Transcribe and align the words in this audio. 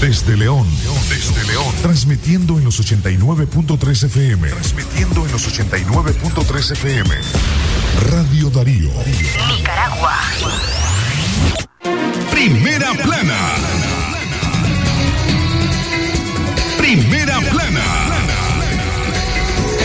Desde 0.00 0.34
León, 0.34 0.66
desde 1.10 1.44
León, 1.46 1.74
transmitiendo 1.82 2.58
en 2.58 2.64
los 2.64 2.80
89.3 2.80 4.04
FM, 4.04 4.48
transmitiendo 4.48 5.26
en 5.26 5.32
los 5.32 5.46
89.3 5.46 6.72
FM. 6.72 7.10
Radio 8.10 8.48
Darío. 8.48 8.90
Nicaragua. 9.58 10.18
Primera 12.30 12.94
plana. 12.94 13.38
Primera 16.78 17.40
plana. 17.40 17.84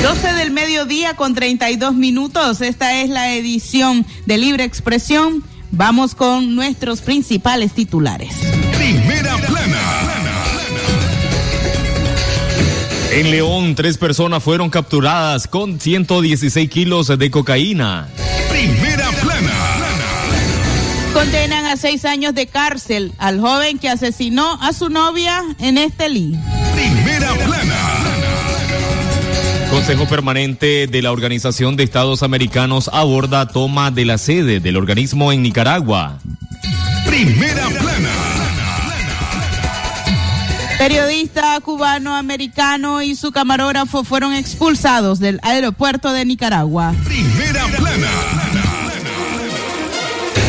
12 0.01 0.33
del 0.33 0.51
mediodía 0.51 1.17
con 1.17 1.35
32 1.35 1.93
minutos. 1.93 2.61
Esta 2.61 3.01
es 3.01 3.09
la 3.09 3.33
edición 3.33 4.05
de 4.25 4.37
Libre 4.37 4.63
Expresión. 4.63 5.43
Vamos 5.71 6.15
con 6.15 6.55
nuestros 6.55 7.01
principales 7.01 7.73
titulares. 7.73 8.44
En 13.15 13.31
León, 13.31 13.75
tres 13.75 13.97
personas 13.97 14.43
fueron 14.43 14.69
capturadas 14.69 15.47
con 15.47 15.79
116 15.79 16.69
kilos 16.69 17.07
de 17.17 17.31
cocaína. 17.31 18.09
Primera 18.49 19.09
plana. 19.21 19.53
Condenan 21.13 21.65
a 21.65 21.77
seis 21.77 22.03
años 22.03 22.35
de 22.35 22.45
cárcel 22.47 23.13
al 23.17 23.39
joven 23.39 23.79
que 23.79 23.87
asesinó 23.87 24.61
a 24.61 24.73
su 24.73 24.89
novia 24.89 25.41
en 25.59 25.77
Estelí. 25.77 26.37
Primera 26.73 27.33
plana. 27.35 27.79
Consejo 29.71 30.05
Permanente 30.07 30.87
de 30.87 31.01
la 31.01 31.13
Organización 31.13 31.77
de 31.77 31.85
Estados 31.85 32.21
Americanos 32.21 32.89
aborda 32.91 33.47
toma 33.47 33.91
de 33.91 34.03
la 34.03 34.17
sede 34.17 34.59
del 34.59 34.75
organismo 34.75 35.31
en 35.31 35.41
Nicaragua. 35.41 36.19
Primera 37.05 37.69
plana. 37.69 38.44
Periodista 40.77 41.59
cubano-americano 41.61 43.01
y 43.01 43.15
su 43.15 43.31
camarógrafo 43.31 44.03
fueron 44.03 44.33
expulsados 44.33 45.19
del 45.19 45.39
aeropuerto 45.41 46.11
de 46.11 46.25
Nicaragua. 46.25 46.93
Primera 47.05 47.65
plana. 47.77 48.09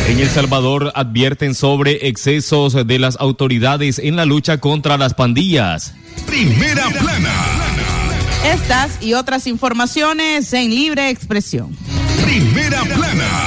En 0.09 0.19
El 0.19 0.29
Salvador 0.29 0.91
advierten 0.95 1.53
sobre 1.53 2.07
excesos 2.07 2.87
de 2.87 2.99
las 2.99 3.17
autoridades 3.19 3.99
en 3.99 4.15
la 4.15 4.25
lucha 4.25 4.57
contra 4.59 4.97
las 4.97 5.13
pandillas. 5.13 5.93
Primera 6.27 6.87
plana. 6.89 7.33
Estas 8.45 9.01
y 9.03 9.13
otras 9.13 9.47
informaciones 9.47 10.53
en 10.53 10.69
libre 10.69 11.09
expresión. 11.09 11.75
Primera 12.23 12.83
plana. 12.83 13.46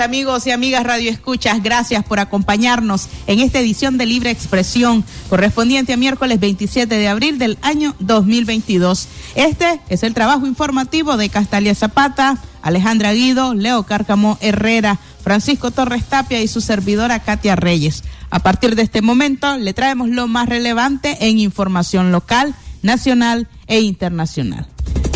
Amigos 0.00 0.46
y 0.46 0.50
amigas 0.50 0.84
Radio 0.84 1.10
Escuchas, 1.10 1.62
gracias 1.62 2.04
por 2.04 2.18
acompañarnos 2.18 3.08
en 3.26 3.40
esta 3.40 3.60
edición 3.60 3.98
de 3.98 4.06
Libre 4.06 4.30
Expresión 4.30 5.04
correspondiente 5.30 5.92
a 5.92 5.96
miércoles 5.96 6.40
27 6.40 6.96
de 6.96 7.08
abril 7.08 7.38
del 7.38 7.58
año 7.62 7.94
2022. 8.00 9.08
Este 9.34 9.80
es 9.88 10.02
el 10.02 10.14
trabajo 10.14 10.46
informativo 10.46 11.16
de 11.16 11.28
Castalia 11.28 11.74
Zapata, 11.74 12.38
Alejandra 12.62 13.12
Guido, 13.12 13.54
Leo 13.54 13.84
Cárcamo 13.84 14.38
Herrera, 14.40 14.98
Francisco 15.22 15.70
Torres 15.70 16.04
Tapia 16.04 16.42
y 16.42 16.48
su 16.48 16.60
servidora 16.60 17.20
Katia 17.20 17.56
Reyes. 17.56 18.04
A 18.30 18.40
partir 18.40 18.76
de 18.76 18.82
este 18.82 19.02
momento 19.02 19.56
le 19.56 19.72
traemos 19.72 20.08
lo 20.08 20.28
más 20.28 20.48
relevante 20.48 21.28
en 21.28 21.38
información 21.38 22.12
local, 22.12 22.54
nacional 22.82 23.48
e 23.66 23.80
internacional. 23.80 24.66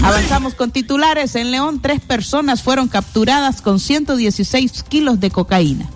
Avanzamos 0.03 0.55
con 0.55 0.71
titulares. 0.71 1.37
En 1.37 1.51
León, 1.51 1.81
tres 1.83 2.01
personas 2.01 2.63
fueron 2.63 2.89
capturadas 2.89 3.61
con 3.61 3.79
116 3.79 4.83
kilos 4.85 5.21
de 5.21 5.31
cocaína. 5.31 5.89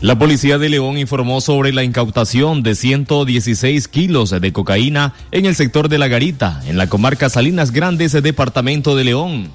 La 0.00 0.18
policía 0.18 0.56
de 0.56 0.68
León 0.70 0.96
informó 0.96 1.40
sobre 1.40 1.72
la 1.72 1.82
incautación 1.82 2.62
de 2.62 2.74
116 2.74 3.88
kilos 3.88 4.30
de 4.30 4.52
cocaína 4.52 5.14
en 5.30 5.44
el 5.44 5.54
sector 5.54 5.90
de 5.90 5.98
La 5.98 6.08
Garita, 6.08 6.62
en 6.64 6.78
la 6.78 6.88
comarca 6.88 7.28
Salinas 7.28 7.70
Grandes, 7.70 8.12
departamento 8.12 8.96
de 8.96 9.04
León. 9.04 9.50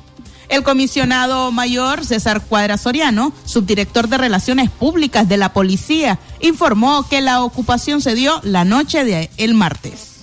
El 0.49 0.61
comisionado 0.61 1.51
mayor 1.51 2.05
César 2.05 2.43
Cuadra 2.47 2.77
Soriano, 2.77 3.33
subdirector 3.45 4.07
de 4.07 4.17
Relaciones 4.17 4.69
Públicas 4.69 5.27
de 5.27 5.37
la 5.37 5.53
Policía, 5.53 6.19
informó 6.41 7.07
que 7.09 7.21
la 7.21 7.41
ocupación 7.41 8.01
se 8.01 8.13
dio 8.13 8.39
la 8.43 8.65
noche 8.65 9.03
de 9.03 9.31
el 9.37 9.55
martes. 9.55 10.14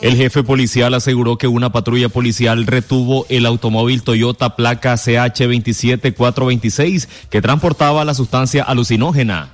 El 0.00 0.16
jefe 0.16 0.42
policial 0.42 0.94
aseguró 0.94 1.36
que 1.36 1.46
una 1.46 1.72
patrulla 1.72 2.08
policial 2.08 2.66
retuvo 2.66 3.26
el 3.28 3.44
automóvil 3.44 4.02
Toyota 4.02 4.56
placa 4.56 4.94
CH27426 4.94 7.06
que 7.28 7.42
transportaba 7.42 8.06
la 8.06 8.14
sustancia 8.14 8.62
alucinógena. 8.62 9.50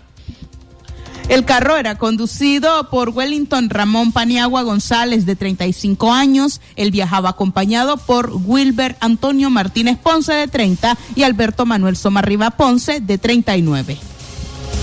El 1.29 1.45
carro 1.45 1.77
era 1.77 1.99
conducido 1.99 2.89
por 2.91 3.09
Wellington 3.09 3.71
Ramón 3.71 4.12
Paniagua 4.12 4.62
González, 4.62 5.27
de 5.27 5.35
35 5.35 6.12
años. 6.12 6.61
Él 6.77 6.93
viajaba 6.93 7.31
acompañado 7.31 7.97
por 7.97 8.31
Wilber 8.33 8.97
Antonio 9.01 9.51
Martínez 9.51 9.99
Ponce, 9.99 10.33
de 10.33 10.47
30, 10.47 10.97
y 11.17 11.25
Alberto 11.25 11.67
Manuel 11.67 11.97
Somarriba 11.97 12.53
Ponce, 12.53 13.01
de 13.01 13.19
39. 13.19 13.99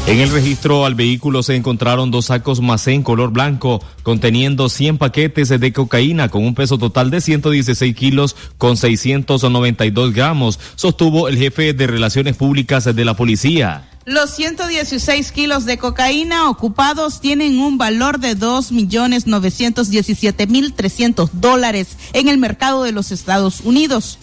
En 0.06 0.20
el 0.20 0.32
registro 0.32 0.86
al 0.86 0.96
vehículo 0.96 1.44
se 1.44 1.56
encontraron 1.56 2.12
dos 2.12 2.26
sacos 2.26 2.60
macén 2.60 3.04
color 3.04 3.32
blanco 3.32 3.82
conteniendo 4.04 4.68
100 4.68 4.98
paquetes 4.98 5.48
de 5.48 5.72
cocaína 5.72 6.28
con 6.28 6.44
un 6.44 6.56
peso 6.56 6.78
total 6.78 7.10
de 7.10 7.22
116 7.22 7.96
kilos 7.96 8.36
con 8.58 8.76
692 8.76 10.14
gramos, 10.14 10.60
sostuvo 10.76 11.30
el 11.30 11.38
jefe 11.38 11.74
de 11.74 11.88
Relaciones 11.88 12.36
Públicas 12.36 12.84
de 12.84 13.06
la 13.06 13.16
policía. 13.16 13.90
Los 14.06 14.32
116 14.32 15.32
kilos 15.32 15.64
de 15.64 15.78
cocaína 15.78 16.50
ocupados 16.50 17.22
tienen 17.22 17.58
un 17.58 17.78
valor 17.78 18.20
de 18.20 18.38
2.917.300 18.38 21.30
dólares 21.32 21.96
en 22.12 22.28
el 22.28 22.38
mercado 22.38 22.84
de 22.84 22.92
los 22.92 23.14
Estados 23.14 23.62
Unidos. 23.62 24.20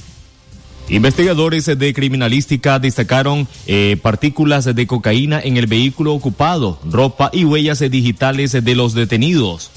Investigadores 0.91 1.67
de 1.67 1.95
criminalística 1.95 2.81
destacaron 2.81 3.47
eh, 3.69 3.97
partículas 4.03 4.65
de 4.65 4.87
cocaína 4.89 5.41
en 5.41 5.57
el 5.57 5.69
vehículo 5.69 6.13
ocupado, 6.13 6.81
ropa 6.85 7.31
y 7.33 7.45
huellas 7.45 7.79
digitales 7.79 8.53
de 8.53 8.75
los 8.75 8.95
detenidos. 8.95 9.71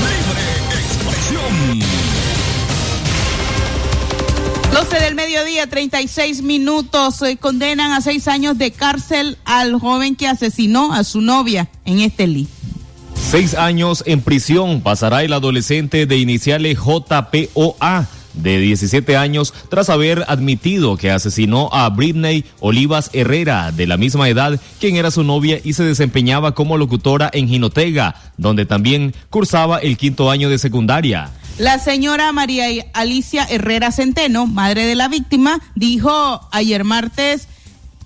Libre 0.00 0.42
expresión. 0.80 1.80
12 4.72 5.00
del 5.04 5.14
mediodía, 5.14 5.66
36 5.66 6.40
minutos. 6.40 7.20
eh, 7.20 7.36
condenan 7.36 7.92
a 7.92 8.00
seis 8.00 8.26
años 8.26 8.56
de 8.56 8.70
cárcel 8.70 9.36
al 9.44 9.78
joven 9.78 10.16
que 10.16 10.28
asesinó 10.28 10.94
a 10.94 11.04
su 11.04 11.20
novia 11.20 11.68
en 11.84 12.00
Estelí. 12.00 12.48
Seis 13.30 13.54
años 13.54 14.02
en 14.06 14.22
prisión 14.22 14.80
pasará 14.80 15.24
el 15.24 15.34
adolescente 15.34 16.06
de 16.06 16.16
iniciales 16.16 16.78
JPOA 16.78 18.08
de 18.34 18.58
17 18.58 19.16
años 19.16 19.54
tras 19.68 19.90
haber 19.90 20.24
admitido 20.28 20.96
que 20.96 21.10
asesinó 21.10 21.68
a 21.72 21.88
Britney 21.90 22.44
Olivas 22.60 23.10
Herrera 23.12 23.72
de 23.72 23.86
la 23.86 23.96
misma 23.96 24.28
edad 24.28 24.60
quien 24.80 24.96
era 24.96 25.10
su 25.10 25.24
novia 25.24 25.60
y 25.62 25.72
se 25.72 25.84
desempeñaba 25.84 26.54
como 26.54 26.76
locutora 26.76 27.30
en 27.32 27.48
Jinotega 27.48 28.14
donde 28.36 28.66
también 28.66 29.14
cursaba 29.30 29.78
el 29.78 29.96
quinto 29.96 30.30
año 30.30 30.48
de 30.48 30.58
secundaria. 30.58 31.30
La 31.58 31.78
señora 31.78 32.32
María 32.32 32.66
Alicia 32.92 33.46
Herrera 33.48 33.92
Centeno, 33.92 34.46
madre 34.46 34.86
de 34.86 34.96
la 34.96 35.08
víctima, 35.08 35.60
dijo 35.76 36.48
ayer 36.50 36.82
martes 36.82 37.46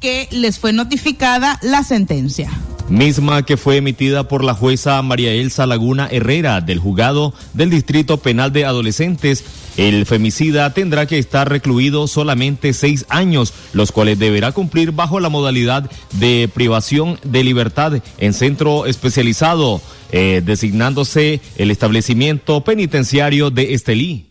que 0.01 0.29
les 0.31 0.59
fue 0.59 0.73
notificada 0.73 1.59
la 1.63 1.83
sentencia. 1.83 2.51
Misma 2.89 3.45
que 3.45 3.57
fue 3.57 3.77
emitida 3.77 4.29
por 4.29 4.45
la 4.45 4.55
jueza 4.55 5.01
María 5.03 5.33
Elsa 5.33 5.67
Laguna 5.67 6.09
Herrera 6.11 6.61
del 6.61 6.79
juzgado 6.79 7.35
del 7.55 7.71
Distrito 7.71 8.19
Penal 8.19 8.53
de 8.53 8.65
Adolescentes. 8.65 9.45
El 9.77 10.07
femicida 10.07 10.73
tendrá 10.75 11.07
que 11.07 11.19
estar 11.19 11.49
recluido 11.49 12.09
solamente 12.09 12.73
seis 12.73 13.07
años, 13.09 13.53
los 13.73 13.93
cuales 13.93 14.19
deberá 14.19 14.53
cumplir 14.53 14.93
bajo 14.93 15.21
la 15.21 15.29
modalidad 15.29 15.91
de 16.13 16.51
privación 16.53 17.19
de 17.23 17.45
libertad 17.45 18.03
en 18.19 18.33
centro 18.33 18.87
especializado, 18.87 19.81
eh, 20.11 20.43
designándose 20.45 21.41
el 21.57 21.71
establecimiento 21.71 22.65
penitenciario 22.65 23.51
de 23.51 23.75
Estelí. 23.75 24.29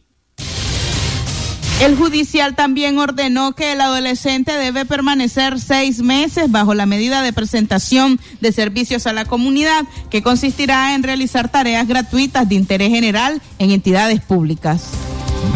El 1.79 1.95
judicial 1.95 2.55
también 2.55 2.97
ordenó 2.97 3.53
que 3.53 3.71
el 3.73 3.81
adolescente 3.81 4.51
debe 4.53 4.83
permanecer 4.83 5.59
seis 5.59 6.01
meses 6.01 6.49
bajo 6.49 6.73
la 6.73 6.87
medida 6.87 7.21
de 7.21 7.33
presentación 7.33 8.19
de 8.41 8.51
servicios 8.51 9.05
a 9.05 9.13
la 9.13 9.25
comunidad, 9.25 9.83
que 10.09 10.23
consistirá 10.23 10.95
en 10.95 11.03
realizar 11.03 11.49
tareas 11.49 11.87
gratuitas 11.87 12.49
de 12.49 12.55
interés 12.55 12.89
general 12.89 13.43
en 13.59 13.69
entidades 13.69 14.21
públicas. 14.21 14.89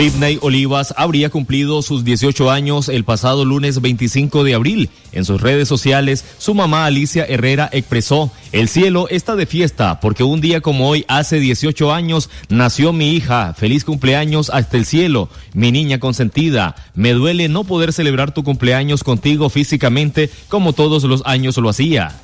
Britney 0.01 0.39
Olivas 0.41 0.95
habría 0.97 1.29
cumplido 1.29 1.83
sus 1.83 2.03
18 2.03 2.49
años 2.49 2.89
el 2.89 3.03
pasado 3.03 3.45
lunes 3.45 3.81
25 3.81 4.43
de 4.43 4.55
abril. 4.55 4.89
En 5.11 5.25
sus 5.25 5.39
redes 5.39 5.67
sociales, 5.67 6.25
su 6.39 6.55
mamá 6.55 6.85
Alicia 6.85 7.23
Herrera 7.23 7.69
expresó, 7.71 8.31
el 8.51 8.67
cielo 8.67 9.07
está 9.09 9.35
de 9.35 9.45
fiesta 9.45 9.99
porque 9.99 10.23
un 10.23 10.41
día 10.41 10.61
como 10.61 10.89
hoy, 10.89 11.05
hace 11.07 11.39
18 11.39 11.93
años, 11.93 12.31
nació 12.49 12.93
mi 12.93 13.11
hija. 13.11 13.53
Feliz 13.53 13.85
cumpleaños 13.85 14.49
hasta 14.49 14.77
el 14.77 14.85
cielo, 14.85 15.29
mi 15.53 15.71
niña 15.71 15.99
consentida. 15.99 16.75
Me 16.95 17.13
duele 17.13 17.47
no 17.47 17.63
poder 17.63 17.93
celebrar 17.93 18.33
tu 18.33 18.43
cumpleaños 18.43 19.03
contigo 19.03 19.49
físicamente 19.49 20.31
como 20.47 20.73
todos 20.73 21.03
los 21.03 21.21
años 21.25 21.57
lo 21.57 21.69
hacía. 21.69 22.19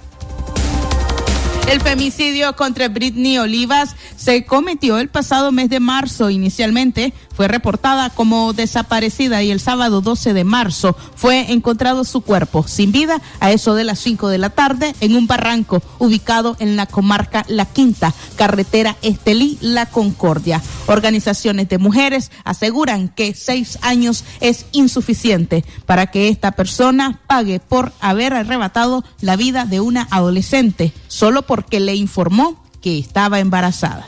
El 1.68 1.82
femicidio 1.82 2.56
contra 2.56 2.88
Britney 2.88 3.40
Olivas 3.40 3.98
se 4.16 4.46
cometió 4.46 5.00
el 5.00 5.10
pasado 5.10 5.52
mes 5.52 5.70
de 5.70 5.82
marzo. 5.82 6.30
Inicialmente 6.30 7.14
fue 7.36 7.50
reportada 7.50 8.10
como 8.10 8.54
desaparecida 8.54 9.44
y 9.44 9.52
el 9.52 9.60
sábado 9.60 10.00
12 10.00 10.34
de 10.34 10.46
marzo 10.46 10.96
fue 11.16 11.52
encontrado 11.52 12.06
su 12.06 12.22
cuerpo 12.22 12.66
sin 12.66 12.94
vida 12.94 13.22
a 13.42 13.52
eso 13.52 13.76
de 13.76 13.84
las 13.84 14.00
5 14.00 14.30
de 14.30 14.38
la 14.38 14.50
tarde 14.50 14.96
en 15.02 15.18
un 15.18 15.28
barranco 15.28 15.84
ubicado 16.00 16.56
en 16.60 16.78
la 16.78 16.86
comarca 16.86 17.46
La 17.50 17.66
Quinta, 17.66 18.14
carretera 18.38 18.96
Estelí 19.02 19.58
La 19.60 19.88
Concordia. 19.88 20.64
Organizaciones 20.88 21.68
de 21.68 21.80
mujeres 21.80 22.32
aseguran 22.46 23.10
que 23.10 23.34
seis 23.34 23.78
años 23.82 24.24
es 24.40 24.68
insuficiente 24.72 25.66
para 25.86 26.08
que 26.08 26.30
esta 26.30 26.54
persona 26.54 27.20
pague 27.28 27.60
por 27.60 27.92
haber 28.00 28.34
arrebatado 28.34 29.04
la 29.20 29.36
vida 29.36 29.66
de 29.66 29.82
una 29.82 30.08
adolescente 30.12 30.94
solo 31.08 31.42
porque 31.58 31.80
le 31.80 31.96
informó 31.96 32.64
que 32.84 33.00
estaba 33.00 33.40
embarazada. 33.40 34.08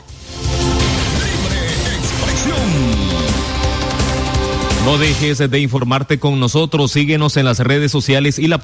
No 4.84 4.98
dejes 4.98 5.38
de 5.38 5.58
informarte 5.58 6.20
con 6.20 6.38
nosotros. 6.38 6.92
Síguenos 6.92 7.36
en 7.36 7.46
las 7.46 7.58
redes 7.58 7.90
sociales 7.90 8.38
y 8.38 8.46
las 8.46 8.60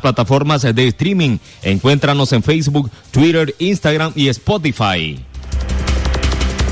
plataformas 0.00 0.62
de 0.62 0.86
streaming. 0.86 1.38
Encuéntranos 1.62 2.32
en 2.32 2.44
Facebook, 2.44 2.92
Twitter, 3.10 3.56
Instagram 3.58 4.12
y 4.14 4.28
Spotify. 4.28 5.18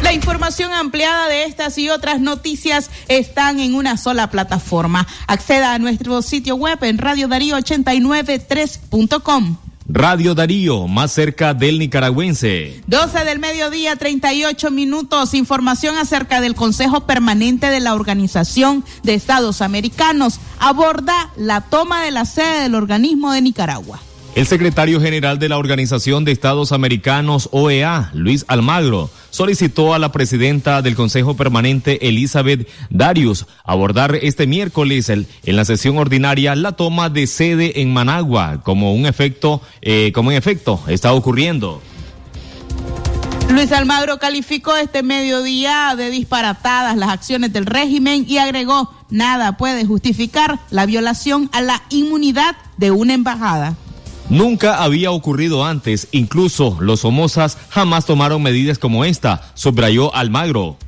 La 0.04 0.12
información 0.12 0.72
ampliada 0.72 1.26
de 1.26 1.46
estas 1.46 1.76
y 1.78 1.88
otras 1.88 2.20
noticias 2.20 2.92
están 3.08 3.58
en 3.58 3.74
una 3.74 3.96
sola 3.96 4.30
plataforma. 4.30 5.04
Acceda 5.26 5.74
a 5.74 5.80
nuestro 5.80 6.22
sitio 6.22 6.54
web 6.54 6.78
en 6.84 6.98
radiodarío893.com. 6.98 9.56
Radio 9.88 10.34
Darío, 10.34 10.88
más 10.88 11.12
cerca 11.12 11.54
del 11.54 11.78
nicaragüense. 11.78 12.82
12 12.88 13.24
del 13.24 13.38
mediodía, 13.38 13.94
38 13.94 14.70
minutos. 14.72 15.32
Información 15.32 15.96
acerca 15.96 16.40
del 16.40 16.56
Consejo 16.56 17.06
Permanente 17.06 17.68
de 17.68 17.78
la 17.78 17.94
Organización 17.94 18.84
de 19.04 19.14
Estados 19.14 19.62
Americanos. 19.62 20.40
Aborda 20.58 21.30
la 21.36 21.60
toma 21.60 22.02
de 22.02 22.10
la 22.10 22.24
sede 22.24 22.62
del 22.62 22.74
organismo 22.74 23.30
de 23.30 23.42
Nicaragua. 23.42 24.00
El 24.34 24.46
secretario 24.46 25.00
general 25.00 25.38
de 25.38 25.48
la 25.48 25.56
Organización 25.56 26.24
de 26.24 26.32
Estados 26.32 26.72
Americanos, 26.72 27.48
OEA, 27.52 28.10
Luis 28.12 28.44
Almagro, 28.48 29.08
solicitó 29.30 29.94
a 29.94 29.98
la 29.98 30.12
presidenta 30.12 30.82
del 30.82 30.94
Consejo 30.94 31.36
Permanente, 31.36 32.08
Elizabeth 32.08 32.68
Darius, 32.90 33.46
abordar 33.64 34.14
este 34.16 34.46
miércoles 34.46 35.08
en 35.08 35.26
la 35.44 35.64
sesión 35.64 35.98
ordinaria 35.98 36.54
la 36.54 36.72
toma 36.72 37.10
de 37.10 37.26
sede 37.26 37.80
en 37.80 37.92
Managua, 37.92 38.60
como 38.62 38.94
un 38.94 39.06
efecto, 39.06 39.60
eh, 39.82 40.12
como 40.14 40.30
en 40.30 40.36
efecto 40.36 40.80
está 40.88 41.12
ocurriendo. 41.12 41.82
Luis 43.50 43.70
Almagro 43.72 44.18
calificó 44.18 44.76
este 44.76 45.02
mediodía 45.02 45.94
de 45.96 46.10
disparatadas 46.10 46.96
las 46.96 47.10
acciones 47.10 47.52
del 47.52 47.64
régimen 47.64 48.24
y 48.28 48.38
agregó, 48.38 48.92
nada 49.08 49.56
puede 49.56 49.84
justificar 49.86 50.58
la 50.70 50.84
violación 50.84 51.48
a 51.52 51.60
la 51.60 51.82
inmunidad 51.88 52.56
de 52.76 52.90
una 52.90 53.14
embajada. 53.14 53.76
Nunca 54.28 54.82
había 54.82 55.12
ocurrido 55.12 55.64
antes, 55.64 56.08
incluso 56.10 56.78
los 56.80 57.00
Somozas 57.00 57.56
jamás 57.70 58.06
tomaron 58.06 58.42
medidas 58.42 58.78
como 58.78 59.04
esta, 59.04 59.52
subrayó 59.54 60.12
Almagro. 60.14 60.78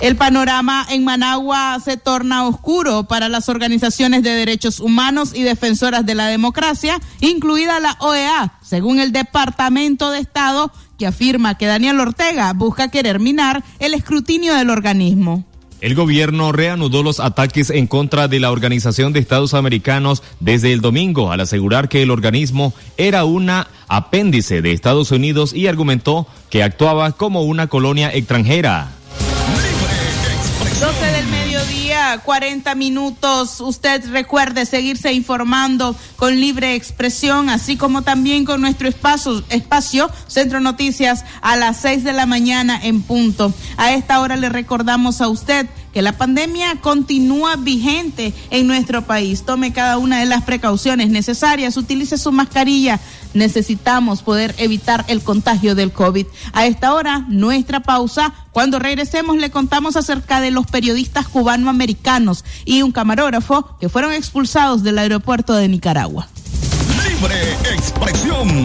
El 0.00 0.16
panorama 0.16 0.86
en 0.90 1.04
Managua 1.04 1.78
se 1.84 1.96
torna 1.96 2.46
oscuro 2.46 3.08
para 3.08 3.28
las 3.28 3.48
organizaciones 3.48 4.22
de 4.22 4.30
derechos 4.30 4.78
humanos 4.78 5.32
y 5.34 5.42
defensoras 5.42 6.06
de 6.06 6.14
la 6.14 6.28
democracia, 6.28 7.00
incluida 7.20 7.80
la 7.80 7.96
OEA, 7.98 8.54
según 8.62 9.00
el 9.00 9.12
Departamento 9.12 10.10
de 10.10 10.20
Estado, 10.20 10.72
que 10.98 11.06
afirma 11.06 11.58
que 11.58 11.66
Daniel 11.66 12.00
Ortega 12.00 12.52
busca 12.52 12.88
querer 12.88 13.18
minar 13.18 13.64
el 13.80 13.92
escrutinio 13.92 14.54
del 14.54 14.70
organismo. 14.70 15.47
El 15.80 15.94
gobierno 15.94 16.50
reanudó 16.50 17.04
los 17.04 17.20
ataques 17.20 17.70
en 17.70 17.86
contra 17.86 18.26
de 18.26 18.40
la 18.40 18.50
Organización 18.50 19.12
de 19.12 19.20
Estados 19.20 19.54
Americanos 19.54 20.24
desde 20.40 20.72
el 20.72 20.80
domingo 20.80 21.30
al 21.30 21.40
asegurar 21.40 21.88
que 21.88 22.02
el 22.02 22.10
organismo 22.10 22.74
era 22.96 23.24
una 23.24 23.68
apéndice 23.86 24.60
de 24.60 24.72
Estados 24.72 25.12
Unidos 25.12 25.54
y 25.54 25.68
argumentó 25.68 26.26
que 26.50 26.64
actuaba 26.64 27.12
como 27.12 27.42
una 27.42 27.68
colonia 27.68 28.12
extranjera. 28.12 28.88
12 32.08 32.16
del 32.16 32.16
mediodía, 32.16 32.18
40 32.18 32.74
minutos. 32.74 33.60
Usted 33.60 34.10
recuerde 34.10 34.66
seguirse 34.66 35.12
informando 35.12 35.94
con 36.16 36.40
libre 36.40 36.74
expresión, 36.74 37.50
así 37.50 37.76
como 37.76 38.02
también 38.02 38.44
con 38.44 38.60
nuestro 38.60 38.88
espacio, 38.88 39.42
espacio 39.50 40.10
Centro 40.26 40.60
Noticias 40.60 41.24
a 41.42 41.56
las 41.56 41.78
6 41.78 42.04
de 42.04 42.12
la 42.12 42.26
mañana 42.26 42.78
en 42.82 43.02
punto. 43.02 43.52
A 43.76 43.92
esta 43.92 44.20
hora 44.20 44.36
le 44.36 44.48
recordamos 44.48 45.20
a 45.20 45.28
usted 45.28 45.66
que 45.92 46.02
la 46.02 46.16
pandemia 46.16 46.76
continúa 46.80 47.56
vigente 47.56 48.34
en 48.50 48.66
nuestro 48.66 49.02
país. 49.06 49.44
Tome 49.44 49.72
cada 49.72 49.98
una 49.98 50.20
de 50.20 50.26
las 50.26 50.44
precauciones 50.44 51.08
necesarias, 51.08 51.76
utilice 51.76 52.18
su 52.18 52.30
mascarilla. 52.30 53.00
Necesitamos 53.34 54.22
poder 54.22 54.54
evitar 54.58 55.04
el 55.08 55.22
contagio 55.22 55.74
del 55.74 55.92
COVID. 55.92 56.26
A 56.52 56.66
esta 56.66 56.94
hora, 56.94 57.24
nuestra 57.28 57.80
pausa. 57.80 58.32
Cuando 58.52 58.78
regresemos 58.78 59.36
le 59.36 59.50
contamos 59.50 59.96
acerca 59.96 60.40
de 60.40 60.50
los 60.50 60.66
periodistas 60.66 61.28
cubanoamericanos 61.28 62.44
y 62.64 62.82
un 62.82 62.92
camarógrafo 62.92 63.76
que 63.78 63.88
fueron 63.88 64.12
expulsados 64.12 64.82
del 64.82 64.98
aeropuerto 64.98 65.54
de 65.54 65.68
Nicaragua. 65.68 66.28
Libre 67.08 67.52
expresión 67.72 68.64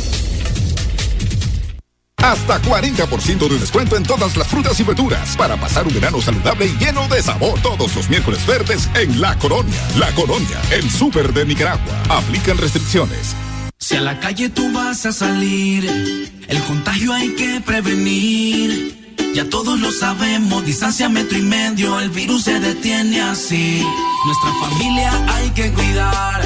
Hasta 2.21 2.61
40% 2.61 3.49
de 3.49 3.57
descuento 3.57 3.97
en 3.97 4.03
todas 4.03 4.37
las 4.37 4.47
frutas 4.47 4.79
y 4.79 4.83
verduras 4.83 5.35
para 5.35 5.57
pasar 5.57 5.87
un 5.87 5.93
verano 5.93 6.21
saludable 6.21 6.67
y 6.67 6.77
lleno 6.77 7.07
de 7.07 7.21
sabor. 7.21 7.59
Todos 7.61 7.95
los 7.95 8.09
miércoles 8.09 8.45
verdes 8.45 8.89
en 8.93 9.19
La 9.19 9.37
Colonia. 9.39 9.79
La 9.97 10.11
Colonia, 10.13 10.61
el 10.71 10.89
súper 10.89 11.33
de 11.33 11.45
Nicaragua. 11.45 12.03
Aplican 12.09 12.57
restricciones. 12.59 13.35
Si 13.79 13.95
a 13.95 14.01
la 14.01 14.19
calle 14.19 14.49
tú 14.49 14.71
vas 14.71 15.05
a 15.07 15.11
salir, 15.11 16.31
el 16.47 16.63
contagio 16.63 17.11
hay 17.11 17.29
que 17.35 17.59
prevenir. 17.61 19.17
Ya 19.33 19.49
todos 19.49 19.79
lo 19.79 19.91
sabemos, 19.91 20.63
distancia 20.65 21.09
metro 21.09 21.37
y 21.37 21.41
medio, 21.41 21.99
el 21.99 22.09
virus 22.09 22.43
se 22.43 22.59
detiene 22.59 23.21
así. 23.21 23.83
Nuestra 24.25 24.51
familia 24.61 25.11
hay 25.33 25.49
que 25.51 25.71
cuidar, 25.71 26.41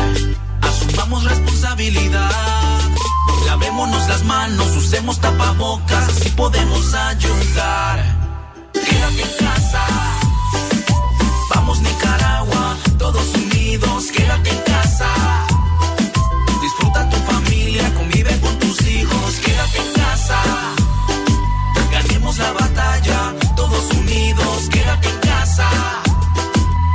asumamos 0.62 1.24
responsabilidad. 1.26 2.65
Lavémonos 3.46 4.08
las 4.08 4.24
manos, 4.24 4.76
usemos 4.76 5.20
tapabocas, 5.20 6.10
así 6.10 6.30
podemos 6.30 6.94
ayudar. 6.94 8.04
Quédate 8.74 9.22
en 9.22 9.46
casa. 9.46 9.86
Vamos 11.54 11.80
Nicaragua, 11.82 12.78
todos 12.98 13.28
unidos, 13.36 14.06
quédate 14.12 14.50
en 14.50 14.62
casa. 14.64 15.08
Disfruta 16.62 17.10
tu 17.10 17.18
familia, 17.32 17.94
convive 17.94 18.40
con 18.42 18.58
tus 18.60 18.82
hijos, 18.88 19.36
quédate 19.46 19.78
en 19.78 19.94
casa. 19.94 20.42
Ganemos 21.92 22.38
la 22.38 22.52
batalla, 22.52 23.34
todos 23.56 23.86
unidos, 23.94 24.70
quédate 24.72 25.08
en 25.10 25.20
casa. 25.20 25.70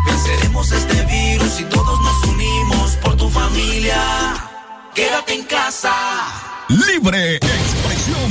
Venceremos 0.07 0.73
este 0.73 1.00
Libre 6.71 7.35
expresión. 7.35 8.31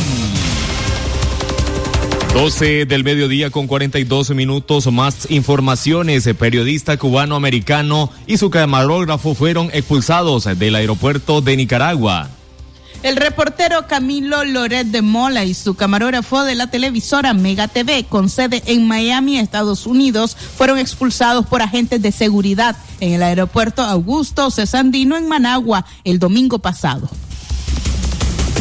12 2.34 2.86
del 2.86 3.04
mediodía 3.04 3.50
con 3.50 3.68
42 3.68 4.30
minutos 4.30 4.90
más 4.94 5.30
informaciones. 5.30 6.26
El 6.26 6.36
periodista 6.36 6.96
cubano-americano 6.96 8.10
y 8.28 8.38
su 8.38 8.50
camarógrafo 8.50 9.36
fueron 9.36 9.70
expulsados 9.74 10.46
del 10.58 10.76
aeropuerto 10.76 11.42
de 11.42 11.58
Nicaragua. 11.58 12.30
El 13.04 13.18
reportero 13.18 13.88
Camilo 13.88 14.46
Loret 14.46 14.88
de 14.88 15.02
Mola 15.02 15.44
y 15.44 15.54
su 15.54 15.76
camarógrafo 15.76 16.46
de 16.46 16.56
la 16.56 16.68
televisora 16.68 17.34
Mega 17.34 17.68
TV, 17.68 18.06
con 18.06 18.30
sede 18.30 18.64
en 18.68 18.88
Miami, 18.88 19.38
Estados 19.38 19.86
Unidos, 19.86 20.38
fueron 20.38 20.80
expulsados 20.80 21.46
por 21.46 21.62
agentes 21.62 22.02
de 22.02 22.14
seguridad 22.14 22.78
en 23.02 23.12
el 23.12 23.24
aeropuerto 23.24 23.82
Augusto 23.82 24.50
Cesandino 24.50 25.18
en 25.18 25.28
Managua 25.28 25.86
el 26.06 26.20
domingo 26.20 26.60
pasado. 26.60 27.10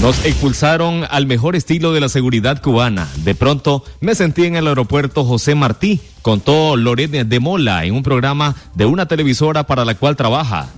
Nos 0.01 0.25
expulsaron 0.25 1.05
al 1.11 1.27
mejor 1.27 1.57
estilo 1.57 1.93
de 1.93 2.01
la 2.01 2.09
seguridad 2.09 2.63
cubana. 2.63 3.09
De 3.25 3.35
pronto 3.35 3.83
me 4.01 4.15
sentí 4.15 4.45
en 4.45 4.55
el 4.55 4.69
aeropuerto 4.69 5.25
José 5.25 5.57
Martí, 5.57 6.01
contó 6.23 6.77
Loret 6.77 7.11
de 7.11 7.41
Mola 7.41 7.85
en 7.85 7.95
un 7.95 8.05
programa 8.05 8.55
de 8.75 8.87
una 8.87 9.07
televisora 9.07 9.67
para 9.67 9.85
la 9.85 9.97
cual 9.97 10.15
trabaja. 10.15 10.69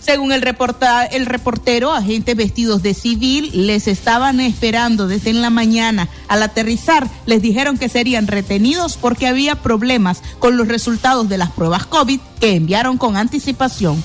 Según 0.00 0.30
el, 0.30 0.44
el 1.10 1.26
reportero, 1.26 1.92
agentes 1.92 2.36
vestidos 2.36 2.80
de 2.82 2.94
civil 2.94 3.50
les 3.66 3.88
estaban 3.88 4.38
esperando 4.38 5.08
desde 5.08 5.30
en 5.30 5.42
la 5.42 5.50
mañana. 5.50 6.08
Al 6.28 6.44
aterrizar, 6.44 7.10
les 7.26 7.42
dijeron 7.42 7.76
que 7.76 7.88
serían 7.88 8.28
retenidos 8.28 8.96
porque 8.96 9.26
había 9.26 9.56
problemas 9.56 10.22
con 10.38 10.56
los 10.56 10.68
resultados 10.68 11.28
de 11.28 11.38
las 11.38 11.50
pruebas 11.50 11.86
COVID 11.86 12.20
que 12.40 12.54
enviaron 12.54 12.98
con 12.98 13.16
anticipación. 13.16 14.02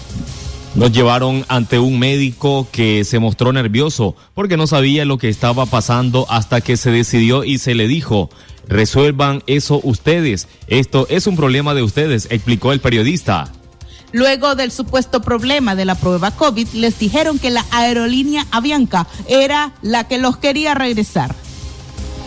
Nos 0.76 0.92
llevaron 0.92 1.46
ante 1.48 1.80
un 1.80 1.98
médico 2.00 2.68
que 2.70 3.06
se 3.06 3.20
mostró 3.20 3.54
nervioso 3.54 4.14
porque 4.34 4.58
no 4.58 4.68
sabía 4.68 5.06
lo 5.06 5.18
que 5.18 5.30
estaba 5.30 5.66
pasando 5.66 6.26
hasta 6.30 6.60
que 6.60 6.76
se 6.76 6.92
decidió 6.92 7.46
y 7.46 7.60
se 7.60 7.76
le 7.76 7.88
dijo, 7.88 8.30
resuelvan 8.68 9.42
eso 9.48 9.80
ustedes, 9.84 10.50
esto 10.68 11.08
es 11.10 11.28
un 11.28 11.38
problema 11.38 11.74
de 11.76 11.82
ustedes, 11.82 12.28
explicó 12.30 12.74
el 12.74 12.82
periodista. 12.82 13.54
Luego 14.12 14.56
del 14.56 14.70
supuesto 14.70 15.22
problema 15.22 15.76
de 15.76 15.86
la 15.86 15.96
prueba 15.96 16.32
COVID, 16.32 16.68
les 16.74 17.00
dijeron 17.00 17.40
que 17.40 17.52
la 17.52 17.66
aerolínea 17.72 18.46
Avianca 18.52 19.08
era 19.30 19.74
la 19.82 20.10
que 20.10 20.18
los 20.18 20.36
quería 20.36 20.74
regresar. 20.74 21.34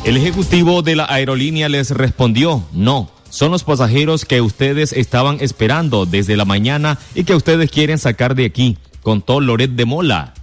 El 0.05 0.17
ejecutivo 0.17 0.81
de 0.81 0.97
la 0.97 1.05
aerolínea 1.05 1.69
les 1.69 1.91
respondió, 1.91 2.65
no, 2.73 3.11
son 3.31 3.51
los 3.51 3.65
pasajeros 3.65 4.25
que 4.25 4.41
ustedes 4.41 4.93
estaban 4.93 5.39
esperando 5.41 6.07
desde 6.07 6.37
la 6.37 6.45
mañana 6.45 6.99
y 7.15 7.25
que 7.25 7.35
ustedes 7.35 7.71
quieren 7.71 7.99
sacar 7.99 8.35
de 8.35 8.45
aquí, 8.45 8.79
contó 9.03 9.41
Loret 9.41 9.71
de 9.71 9.85
Mola. 9.85 10.35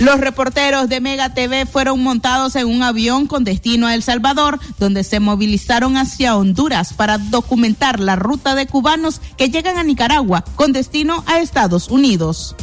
Los 0.00 0.20
reporteros 0.20 0.88
de 0.88 1.00
Mega 1.00 1.32
TV 1.32 1.64
fueron 1.66 2.02
montados 2.02 2.56
en 2.56 2.66
un 2.66 2.82
avión 2.82 3.26
con 3.26 3.44
destino 3.44 3.86
a 3.86 3.94
El 3.94 4.02
Salvador, 4.02 4.58
donde 4.78 5.04
se 5.04 5.20
movilizaron 5.20 5.96
hacia 5.96 6.36
Honduras 6.36 6.92
para 6.92 7.18
documentar 7.18 8.00
la 8.00 8.16
ruta 8.16 8.54
de 8.54 8.66
cubanos 8.66 9.20
que 9.36 9.48
llegan 9.48 9.78
a 9.78 9.84
Nicaragua 9.84 10.44
con 10.56 10.72
destino 10.72 11.22
a 11.26 11.40
Estados 11.40 11.88
Unidos. 11.88 12.56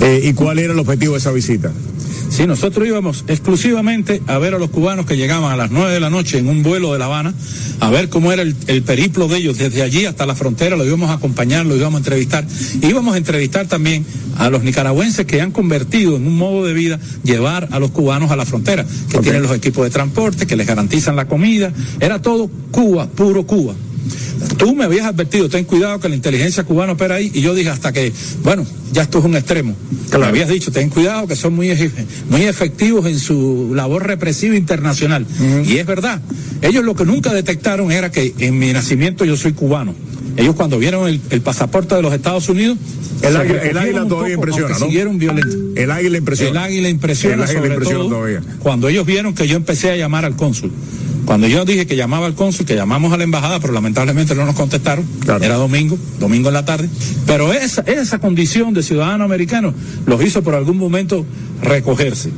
Eh, 0.00 0.20
¿Y 0.24 0.34
cuál 0.34 0.58
era 0.58 0.72
el 0.72 0.78
objetivo 0.78 1.12
de 1.12 1.18
esa 1.18 1.32
visita? 1.32 1.72
Sí, 2.28 2.46
nosotros 2.46 2.86
íbamos 2.86 3.24
exclusivamente 3.28 4.20
a 4.26 4.38
ver 4.38 4.54
a 4.54 4.58
los 4.58 4.70
cubanos 4.70 5.06
que 5.06 5.16
llegaban 5.16 5.52
a 5.52 5.56
las 5.56 5.70
nueve 5.70 5.92
de 5.92 6.00
la 6.00 6.10
noche 6.10 6.38
en 6.38 6.48
un 6.48 6.62
vuelo 6.62 6.92
de 6.92 6.98
La 6.98 7.06
Habana, 7.06 7.32
a 7.80 7.90
ver 7.90 8.08
cómo 8.08 8.32
era 8.32 8.42
el, 8.42 8.54
el 8.66 8.82
periplo 8.82 9.28
de 9.28 9.38
ellos 9.38 9.58
desde 9.58 9.82
allí 9.82 10.04
hasta 10.04 10.26
la 10.26 10.34
frontera, 10.34 10.76
lo 10.76 10.84
íbamos 10.84 11.10
a 11.10 11.14
acompañar, 11.14 11.64
lo 11.64 11.76
íbamos 11.76 11.94
a 11.94 11.98
entrevistar. 11.98 12.46
Íbamos 12.82 13.14
a 13.14 13.18
entrevistar 13.18 13.66
también 13.66 14.04
a 14.38 14.50
los 14.50 14.62
nicaragüenses 14.62 15.24
que 15.24 15.40
han 15.40 15.52
convertido 15.52 16.16
en 16.16 16.26
un 16.26 16.36
modo 16.36 16.66
de 16.66 16.74
vida 16.74 17.00
llevar 17.22 17.68
a 17.70 17.78
los 17.78 17.90
cubanos 17.90 18.30
a 18.30 18.36
la 18.36 18.44
frontera, 18.44 18.84
que 19.10 19.18
tienen 19.18 19.42
los 19.42 19.52
equipos 19.52 19.84
de 19.84 19.90
transporte, 19.90 20.46
que 20.46 20.56
les 20.56 20.66
garantizan 20.66 21.16
la 21.16 21.26
comida. 21.26 21.72
Era 22.00 22.20
todo 22.20 22.50
Cuba, 22.70 23.06
puro 23.08 23.46
Cuba. 23.46 23.74
Tú 24.56 24.74
me 24.74 24.84
habías 24.84 25.06
advertido, 25.06 25.48
ten 25.48 25.64
cuidado 25.64 26.00
que 26.00 26.08
la 26.08 26.14
inteligencia 26.14 26.64
cubana 26.64 26.92
opera 26.92 27.16
ahí, 27.16 27.30
y 27.34 27.40
yo 27.40 27.54
dije 27.54 27.70
hasta 27.70 27.92
que, 27.92 28.12
bueno, 28.42 28.66
ya 28.92 29.02
esto 29.02 29.18
es 29.18 29.24
un 29.24 29.36
extremo. 29.36 29.74
Me 30.18 30.24
habías 30.26 30.48
dicho, 30.48 30.72
ten 30.72 30.88
cuidado 30.88 31.26
que 31.26 31.36
son 31.36 31.54
muy, 31.54 31.68
muy 32.30 32.42
efectivos 32.42 33.06
en 33.06 33.18
su 33.18 33.72
labor 33.74 34.06
represiva 34.06 34.56
internacional. 34.56 35.26
Y 35.66 35.76
es 35.76 35.86
verdad. 35.86 36.20
Ellos 36.62 36.84
lo 36.84 36.94
que 36.94 37.04
nunca 37.04 37.32
detectaron 37.32 37.92
era 37.92 38.10
que 38.10 38.34
en 38.38 38.58
mi 38.58 38.72
nacimiento 38.72 39.24
yo 39.24 39.36
soy 39.36 39.52
cubano. 39.52 39.94
Ellos 40.36 40.54
cuando 40.54 40.78
vieron 40.78 41.08
el, 41.08 41.20
el 41.30 41.40
pasaporte 41.40 41.94
de 41.94 42.02
los 42.02 42.12
Estados 42.12 42.48
Unidos, 42.48 42.76
El 43.22 43.36
águila, 43.36 43.62
el 43.62 43.78
águila 43.78 44.06
todavía 44.06 44.34
impresiona, 44.34 44.78
¿no? 44.78 44.86
Siguieron 44.86 45.18
violentos. 45.18 45.56
El 45.74 45.90
águila 45.90 46.18
impresiona. 46.18 46.50
El 46.50 46.56
águila 46.66 46.88
impresiona, 46.90 47.34
El 47.36 47.42
águila 47.42 47.58
sobre 47.58 47.72
impresiona 47.74 48.04
todo 48.04 48.10
todavía. 48.10 48.42
cuando 48.60 48.88
ellos 48.88 49.06
vieron 49.06 49.34
que 49.34 49.48
yo 49.48 49.56
empecé 49.56 49.90
a 49.90 49.96
llamar 49.96 50.26
al 50.26 50.36
cónsul. 50.36 50.72
Cuando 51.26 51.48
yo 51.48 51.64
dije 51.64 51.86
que 51.86 51.96
llamaba 51.96 52.26
al 52.26 52.34
cónsul, 52.34 52.64
que 52.64 52.76
llamamos 52.76 53.12
a 53.12 53.16
la 53.16 53.24
embajada, 53.24 53.58
pero 53.58 53.72
lamentablemente 53.72 54.34
no 54.36 54.46
nos 54.46 54.54
contestaron. 54.54 55.04
Era 55.42 55.56
domingo, 55.56 55.98
domingo 56.20 56.48
en 56.48 56.54
la 56.54 56.64
tarde. 56.64 56.88
Pero 57.26 57.52
esa, 57.52 57.82
esa 57.82 58.20
condición 58.20 58.72
de 58.72 58.84
ciudadano 58.84 59.24
americano 59.24 59.74
los 60.06 60.24
hizo 60.24 60.42
por 60.42 60.54
algún 60.54 60.78
momento 60.78 61.26
recogerse. 61.62 62.30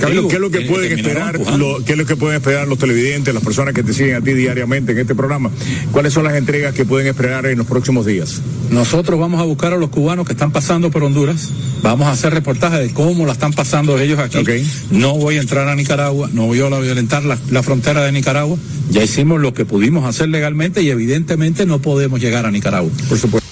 Pero 0.00 0.10
digo, 0.10 0.28
¿qué 0.28 0.34
es 0.36 0.40
lo 0.40 0.50
que 0.50 0.58
eh, 0.58 0.66
pueden 0.68 0.98
esperar? 0.98 1.38
lo- 1.58 1.84
¿Qué 1.84 1.92
es 1.92 1.98
lo 1.98 2.06
que 2.06 2.16
pueden 2.16 2.36
esperar 2.36 2.66
los 2.68 2.78
televidentes, 2.78 3.34
las 3.34 3.42
personas 3.42 3.74
que 3.74 3.82
te 3.82 3.92
siguen 3.92 4.16
a 4.16 4.20
ti 4.20 4.32
diariamente 4.32 4.92
en 4.92 4.98
este 4.98 5.14
programa? 5.14 5.50
¿Cuáles 5.92 6.12
son 6.12 6.24
las 6.24 6.34
entregas 6.34 6.74
que 6.74 6.84
pueden 6.84 7.06
esperar 7.08 7.46
en 7.46 7.58
los 7.58 7.66
próximos 7.66 8.06
días? 8.06 8.40
Nosotros 8.70 9.18
vamos 9.20 9.40
a 9.40 9.44
buscar 9.44 9.72
a 9.72 9.76
los 9.76 9.90
cubanos 9.90 10.26
que 10.26 10.32
están 10.32 10.50
pasando 10.52 10.90
por 10.90 11.02
Honduras. 11.04 11.50
Vamos 11.82 12.06
a 12.06 12.12
hacer 12.12 12.32
reportajes 12.32 12.80
de 12.80 12.90
cómo 12.94 13.26
la 13.26 13.32
están 13.32 13.52
pasando 13.52 13.98
ellos 13.98 14.18
aquí. 14.18 14.38
No 14.90 15.14
voy 15.16 15.36
a 15.36 15.40
entrar 15.42 15.68
a 15.68 15.74
Nicaragua, 15.74 16.30
no 16.32 16.46
voy 16.46 16.60
a 16.60 16.68
violentar 16.80 17.24
la, 17.24 17.38
la 17.50 17.62
frontera 17.62 18.02
de 18.04 18.12
Nicaragua. 18.12 18.56
Ya 18.90 19.02
hicimos 19.04 19.40
lo 19.40 19.52
que 19.54 19.64
pudimos 19.64 20.04
hacer 20.08 20.28
legalmente 20.28 20.82
y 20.82 20.90
evidentemente 20.90 21.66
no 21.66 21.80
podemos 21.80 22.20
llegar 22.20 22.46
a 22.46 22.50
Nicaragua. 22.50 22.90
Por 23.08 23.18
supuesto. 23.18 23.44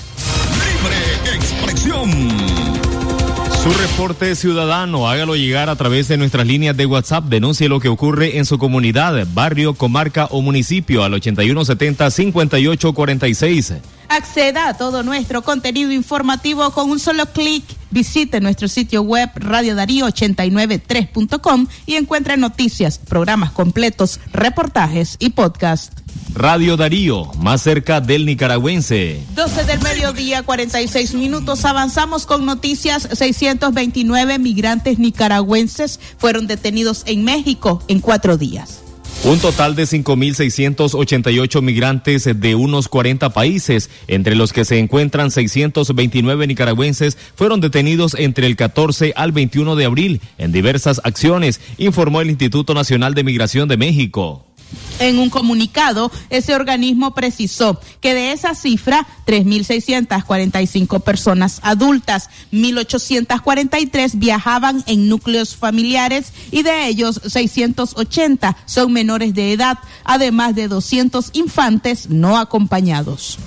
Reporte 3.93 4.35
ciudadano, 4.37 5.07
hágalo 5.07 5.37
llegar 5.37 5.69
a 5.69 5.77
través 5.77 6.09
de 6.09 6.17
nuestras 6.17 6.47
líneas 6.47 6.75
de 6.75 6.87
WhatsApp. 6.87 7.27
Denuncie 7.27 7.69
lo 7.69 7.79
que 7.79 7.91
ocurre 7.91 8.39
en 8.39 8.47
su 8.47 8.57
comunidad, 8.57 9.27
barrio, 9.35 9.75
comarca 9.75 10.29
o 10.31 10.41
municipio 10.41 11.05
al 11.05 11.13
8170-5846. 11.13 13.83
Acceda 14.12 14.69
a 14.69 14.75
todo 14.75 15.02
nuestro 15.02 15.40
contenido 15.40 15.90
informativo 15.90 16.71
con 16.73 16.90
un 16.90 16.99
solo 16.99 17.25
clic. 17.25 17.64
Visite 17.90 18.42
nuestro 18.42 18.69
sitio 18.69 19.00
web 19.00 19.31
radiodarío893.com 19.37 21.66
y 21.87 21.95
encuentre 21.95 22.37
noticias, 22.37 22.99
programas 22.99 23.52
completos, 23.52 24.21
reportajes 24.35 25.16
y 25.19 25.31
podcast. 25.31 25.99
Radio 26.35 26.76
Darío, 26.76 27.33
más 27.38 27.62
cerca 27.62 28.02
del 28.02 28.26
nicaragüense. 28.26 29.25
12 29.35 29.64
del 29.64 29.81
mediodía, 29.81 30.42
46 30.42 31.14
minutos. 31.14 31.64
Avanzamos 31.64 32.26
con 32.26 32.45
noticias. 32.45 33.09
629 33.12 34.38
migrantes 34.38 34.99
nicaragüenses 34.99 35.99
fueron 36.19 36.47
detenidos 36.47 37.04
en 37.07 37.25
México 37.25 37.83
en 37.88 38.00
cuatro 38.00 38.37
días. 38.37 38.82
Un 39.25 39.38
total 39.38 39.76
de 39.76 39.85
5.688 39.85 41.62
migrantes 41.62 42.29
de 42.41 42.55
unos 42.57 42.88
40 42.88 43.31
países, 43.31 43.88
entre 44.09 44.35
los 44.35 44.52
que 44.52 44.64
se 44.64 44.81
encuentran 44.81 45.31
629 45.31 46.49
nicaragüenses, 46.49 47.17
fueron 47.37 47.61
detenidos 47.61 48.14
entre 48.19 48.49
el 48.49 48.57
14 48.57 49.12
al 49.14 49.31
21 49.31 49.76
de 49.76 49.85
abril 49.85 50.21
en 50.38 50.50
diversas 50.50 51.00
acciones, 51.05 51.61
informó 51.79 52.21
el 52.21 52.31
Instituto 52.31 52.75
Nacional 52.75 53.14
de 53.14 53.23
Migración 53.23 53.69
de 53.69 53.76
México. 53.76 54.52
En 54.99 55.19
un 55.19 55.31
comunicado, 55.31 56.12
ese 56.31 56.55
organismo 56.55 57.14
precisó 57.14 57.81
que 58.00 58.14
de 58.14 58.33
esa 58.33 58.55
cifra, 58.55 59.07
3.645 59.26 61.02
personas 61.02 61.61
adultas, 61.62 62.31
1.843 62.52 64.12
viajaban 64.14 64.85
en 64.87 65.09
núcleos 65.09 65.57
familiares 65.57 66.33
y 66.50 66.62
de 66.62 66.87
ellos 66.87 67.21
680 67.26 68.57
son 68.67 68.93
menores 68.93 69.35
de 69.35 69.52
edad, 69.52 69.79
además 70.05 70.55
de 70.55 70.69
200 70.69 71.31
infantes 71.33 72.09
no 72.09 72.38
acompañados. 72.38 73.38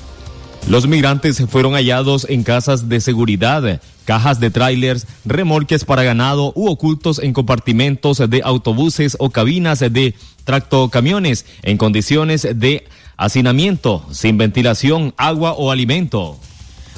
Los 0.68 0.88
migrantes 0.88 1.44
fueron 1.48 1.74
hallados 1.74 2.26
en 2.28 2.42
casas 2.42 2.90
de 2.90 3.00
seguridad, 3.00 3.80
cajas 4.04 4.40
de 4.40 4.50
trailers, 4.50 5.06
remolques 5.24 5.86
para 5.86 6.02
ganado 6.02 6.54
u 6.56 6.70
ocultos 6.70 7.20
en 7.20 7.34
compartimentos 7.34 8.18
de 8.18 8.42
autobuses 8.44 9.16
o 9.20 9.30
cabinas 9.30 9.80
de 9.80 10.16
tractocamiones 10.44 11.46
en 11.62 11.78
condiciones 11.78 12.48
de 12.56 12.84
hacinamiento, 13.16 14.08
sin 14.10 14.40
ventilación, 14.40 15.14
agua 15.18 15.54
o 15.54 15.70
alimento. 15.70 16.40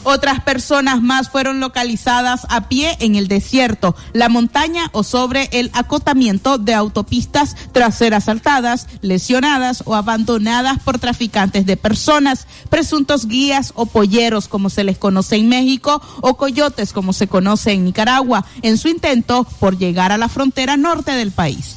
Otras 0.09 0.39
personas 0.39 1.01
más 1.01 1.27
fueron 1.27 1.59
localizadas 1.59 2.47
a 2.47 2.69
pie 2.69 2.95
en 3.01 3.15
el 3.15 3.27
desierto, 3.27 3.93
la 4.13 4.29
montaña 4.29 4.89
o 4.93 5.03
sobre 5.03 5.49
el 5.51 5.69
acotamiento 5.73 6.57
de 6.57 6.73
autopistas 6.73 7.57
tras 7.73 7.97
ser 7.97 8.13
asaltadas, 8.13 8.87
lesionadas 9.01 9.83
o 9.85 9.95
abandonadas 9.95 10.79
por 10.81 10.97
traficantes 10.97 11.65
de 11.65 11.75
personas, 11.75 12.47
presuntos 12.69 13.27
guías 13.27 13.73
o 13.75 13.85
polleros 13.85 14.47
como 14.47 14.69
se 14.69 14.85
les 14.85 14.97
conoce 14.97 15.35
en 15.35 15.49
México 15.49 16.01
o 16.21 16.37
coyotes 16.37 16.93
como 16.93 17.11
se 17.11 17.27
conoce 17.27 17.73
en 17.73 17.83
Nicaragua, 17.83 18.45
en 18.61 18.77
su 18.77 18.87
intento 18.87 19.43
por 19.59 19.77
llegar 19.77 20.13
a 20.13 20.17
la 20.17 20.29
frontera 20.29 20.77
norte 20.77 21.11
del 21.11 21.31
país. 21.31 21.76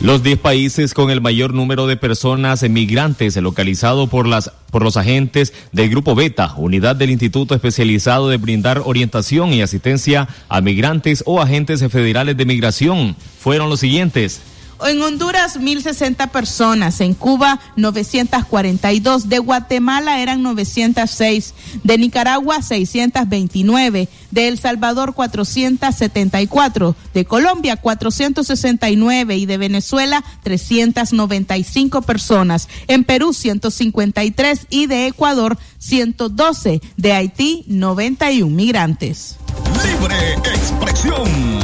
Los 0.00 0.22
10 0.22 0.38
países 0.38 0.94
con 0.94 1.10
el 1.10 1.20
mayor 1.20 1.54
número 1.54 1.88
de 1.88 1.96
personas 1.96 2.62
emigrantes 2.62 3.36
localizado 3.36 4.06
por 4.06 4.28
las 4.28 4.52
por 4.70 4.84
los 4.84 4.96
agentes 4.96 5.52
del 5.72 5.90
Grupo 5.90 6.14
Beta, 6.14 6.54
unidad 6.56 6.94
del 6.94 7.10
Instituto 7.10 7.52
especializado 7.54 8.28
de 8.28 8.36
brindar 8.36 8.82
orientación 8.84 9.52
y 9.52 9.60
asistencia 9.60 10.28
a 10.48 10.60
migrantes 10.60 11.24
o 11.26 11.40
agentes 11.40 11.80
federales 11.90 12.36
de 12.36 12.44
migración, 12.44 13.16
fueron 13.40 13.70
los 13.70 13.80
siguientes: 13.80 14.40
en 14.86 15.02
Honduras, 15.02 15.58
1.060 15.58 16.30
personas. 16.30 17.00
En 17.00 17.14
Cuba, 17.14 17.60
942. 17.76 19.28
De 19.28 19.38
Guatemala 19.38 20.20
eran 20.20 20.42
906. 20.42 21.54
De 21.82 21.98
Nicaragua, 21.98 22.62
629. 22.62 24.08
De 24.30 24.48
El 24.48 24.58
Salvador, 24.58 25.14
474. 25.14 26.96
De 27.14 27.24
Colombia, 27.24 27.76
469. 27.76 29.36
Y 29.36 29.46
de 29.46 29.58
Venezuela, 29.58 30.24
395 30.42 32.02
personas. 32.02 32.68
En 32.86 33.04
Perú, 33.04 33.32
153. 33.32 34.66
Y 34.70 34.86
de 34.86 35.06
Ecuador, 35.08 35.58
112. 35.78 36.80
De 36.96 37.12
Haití, 37.12 37.64
91 37.66 38.54
migrantes. 38.54 39.36
Libre 39.84 40.34
expresión. 40.34 41.57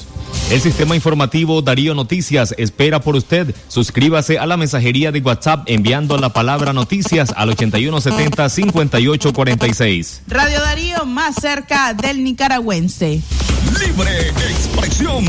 El 0.50 0.60
sistema 0.60 0.94
informativo 0.94 1.62
Darío 1.62 1.94
Noticias 1.94 2.54
espera 2.58 3.00
por 3.00 3.16
usted. 3.16 3.54
Suscríbase 3.68 4.38
a 4.38 4.44
la 4.44 4.58
mensajería 4.58 5.10
de 5.10 5.20
WhatsApp 5.20 5.62
enviando 5.66 6.18
la 6.18 6.28
palabra 6.28 6.74
noticias 6.74 7.32
al 7.34 7.56
8170-5846. 7.56 10.20
Radio 10.28 10.60
Darío 10.60 11.06
más 11.06 11.36
cerca 11.36 11.94
del 11.94 12.22
nicaragüense. 12.22 13.22
Libre 13.80 14.28
expresión. 14.28 15.24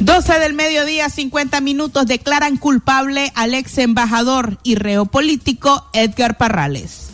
12 0.00 0.38
del 0.38 0.54
mediodía, 0.54 1.08
50 1.08 1.60
minutos, 1.60 2.06
declaran 2.06 2.56
culpable 2.56 3.32
al 3.34 3.54
ex 3.54 3.78
embajador 3.78 4.58
y 4.62 4.74
reo 4.74 5.06
político 5.06 5.86
Edgar 5.92 6.36
Parrales. 6.36 7.09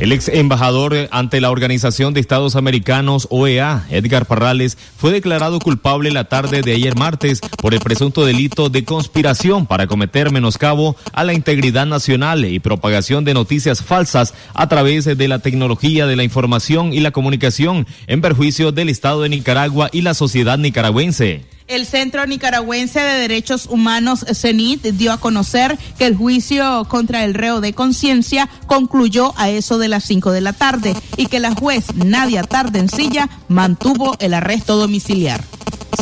El 0.00 0.12
ex 0.12 0.28
embajador 0.28 0.96
ante 1.10 1.42
la 1.42 1.50
Organización 1.50 2.14
de 2.14 2.20
Estados 2.20 2.56
Americanos, 2.56 3.28
OEA, 3.28 3.84
Edgar 3.90 4.24
Parrales, 4.24 4.78
fue 4.96 5.12
declarado 5.12 5.58
culpable 5.58 6.10
la 6.10 6.24
tarde 6.24 6.62
de 6.62 6.72
ayer 6.72 6.96
martes 6.96 7.40
por 7.40 7.74
el 7.74 7.80
presunto 7.80 8.24
delito 8.24 8.70
de 8.70 8.86
conspiración 8.86 9.66
para 9.66 9.86
cometer 9.86 10.32
menoscabo 10.32 10.96
a 11.12 11.22
la 11.22 11.34
integridad 11.34 11.84
nacional 11.84 12.46
y 12.46 12.60
propagación 12.60 13.26
de 13.26 13.34
noticias 13.34 13.82
falsas 13.82 14.32
a 14.54 14.70
través 14.70 15.04
de 15.04 15.28
la 15.28 15.40
tecnología 15.40 16.06
de 16.06 16.16
la 16.16 16.24
información 16.24 16.94
y 16.94 17.00
la 17.00 17.10
comunicación 17.10 17.86
en 18.06 18.22
perjuicio 18.22 18.72
del 18.72 18.88
Estado 18.88 19.20
de 19.20 19.28
Nicaragua 19.28 19.90
y 19.92 20.00
la 20.00 20.14
sociedad 20.14 20.56
nicaragüense. 20.56 21.44
El 21.70 21.86
Centro 21.86 22.26
Nicaragüense 22.26 22.98
de 22.98 23.20
Derechos 23.20 23.66
Humanos, 23.70 24.26
CENIT, 24.34 24.82
dio 24.86 25.12
a 25.12 25.20
conocer 25.20 25.78
que 25.96 26.06
el 26.06 26.16
juicio 26.16 26.84
contra 26.88 27.24
el 27.24 27.32
reo 27.32 27.60
de 27.60 27.74
conciencia 27.74 28.48
concluyó 28.66 29.32
a 29.36 29.50
eso 29.50 29.78
de 29.78 29.86
las 29.86 30.02
5 30.02 30.32
de 30.32 30.40
la 30.40 30.52
tarde 30.52 30.96
y 31.16 31.26
que 31.26 31.38
la 31.38 31.54
juez 31.54 31.94
Nadia 31.94 32.42
Tardencilla 32.42 33.30
mantuvo 33.46 34.16
el 34.18 34.34
arresto 34.34 34.78
domiciliar. 34.78 35.44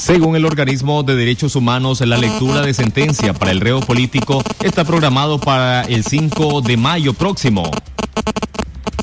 Según 0.00 0.36
el 0.36 0.46
organismo 0.46 1.02
de 1.02 1.16
derechos 1.16 1.54
humanos, 1.54 2.00
la 2.00 2.16
lectura 2.16 2.62
de 2.62 2.72
sentencia 2.72 3.34
para 3.34 3.50
el 3.50 3.60
reo 3.60 3.80
político 3.80 4.42
está 4.62 4.84
programado 4.84 5.38
para 5.38 5.82
el 5.82 6.02
5 6.02 6.62
de 6.62 6.78
mayo 6.78 7.12
próximo. 7.12 7.70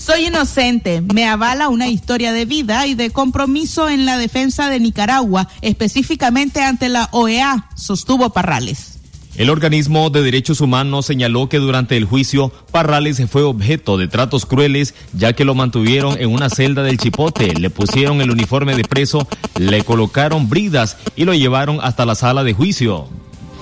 Soy 0.06 0.28
inocente, 0.28 1.02
me 1.02 1.26
avala 1.26 1.68
una 1.68 1.88
historia 1.88 2.32
de 2.32 2.46
vida 2.46 2.86
y 2.86 2.94
de 2.94 3.10
compromiso 3.10 3.90
en 3.90 4.06
la 4.06 4.20
defensa 4.20 4.70
de 4.70 4.80
Nicaragua, 4.80 5.48
específicamente 5.64 6.62
ante 6.62 6.90
la 6.90 7.10
OEA, 7.12 7.70
sostuvo 7.76 8.30
Parrales. 8.30 9.00
El 9.36 9.50
organismo 9.50 10.12
de 10.12 10.22
derechos 10.22 10.62
humanos 10.62 11.08
señaló 11.08 11.50
que 11.50 11.58
durante 11.58 11.98
el 11.98 12.06
juicio 12.06 12.52
Parrales 12.72 13.20
fue 13.32 13.42
objeto 13.42 13.98
de 13.98 14.08
tratos 14.08 14.46
crueles 14.46 14.94
ya 15.14 15.34
que 15.34 15.44
lo 15.44 15.56
mantuvieron 15.56 16.22
en 16.22 16.32
una 16.32 16.52
celda 16.52 16.84
del 16.84 17.00
Chipote, 17.00 17.56
le 17.56 17.72
pusieron 17.72 18.22
el 18.22 18.30
uniforme 18.30 18.76
de 18.76 18.84
preso, 18.84 19.28
le 19.58 19.84
colocaron 19.84 20.50
bridas 20.50 20.98
y 21.16 21.26
lo 21.26 21.34
llevaron 21.34 21.80
hasta 21.82 22.06
la 22.06 22.14
sala 22.14 22.44
de 22.44 22.54
juicio. 22.54 23.10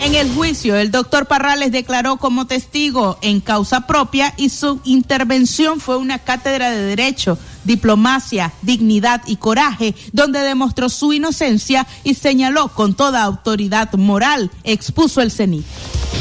En 0.04 0.16
el 0.16 0.30
juicio, 0.34 0.76
el 0.76 0.92
doctor 0.92 1.28
Parrales 1.28 1.72
declaró 1.72 2.18
como 2.18 2.46
testigo 2.46 3.18
en 3.22 3.40
causa 3.40 3.88
propia 3.88 4.34
y 4.36 4.50
su 4.50 4.82
intervención 4.84 5.80
fue 5.80 5.96
una 5.96 6.20
cátedra 6.20 6.72
de 6.72 6.82
derecho, 6.82 7.38
diplomacia, 7.64 8.52
dignidad 8.64 9.22
y 9.28 9.38
coraje, 9.38 9.96
donde 10.12 10.42
demostró 10.42 10.90
su 10.90 11.14
inocencia 11.14 11.88
y 12.04 12.16
señaló 12.16 12.68
con 12.68 12.96
toda 12.96 13.24
autoridad 13.24 13.94
moral, 13.94 14.52
expuso 14.66 15.22
el 15.22 15.32
CENI. 15.32 15.64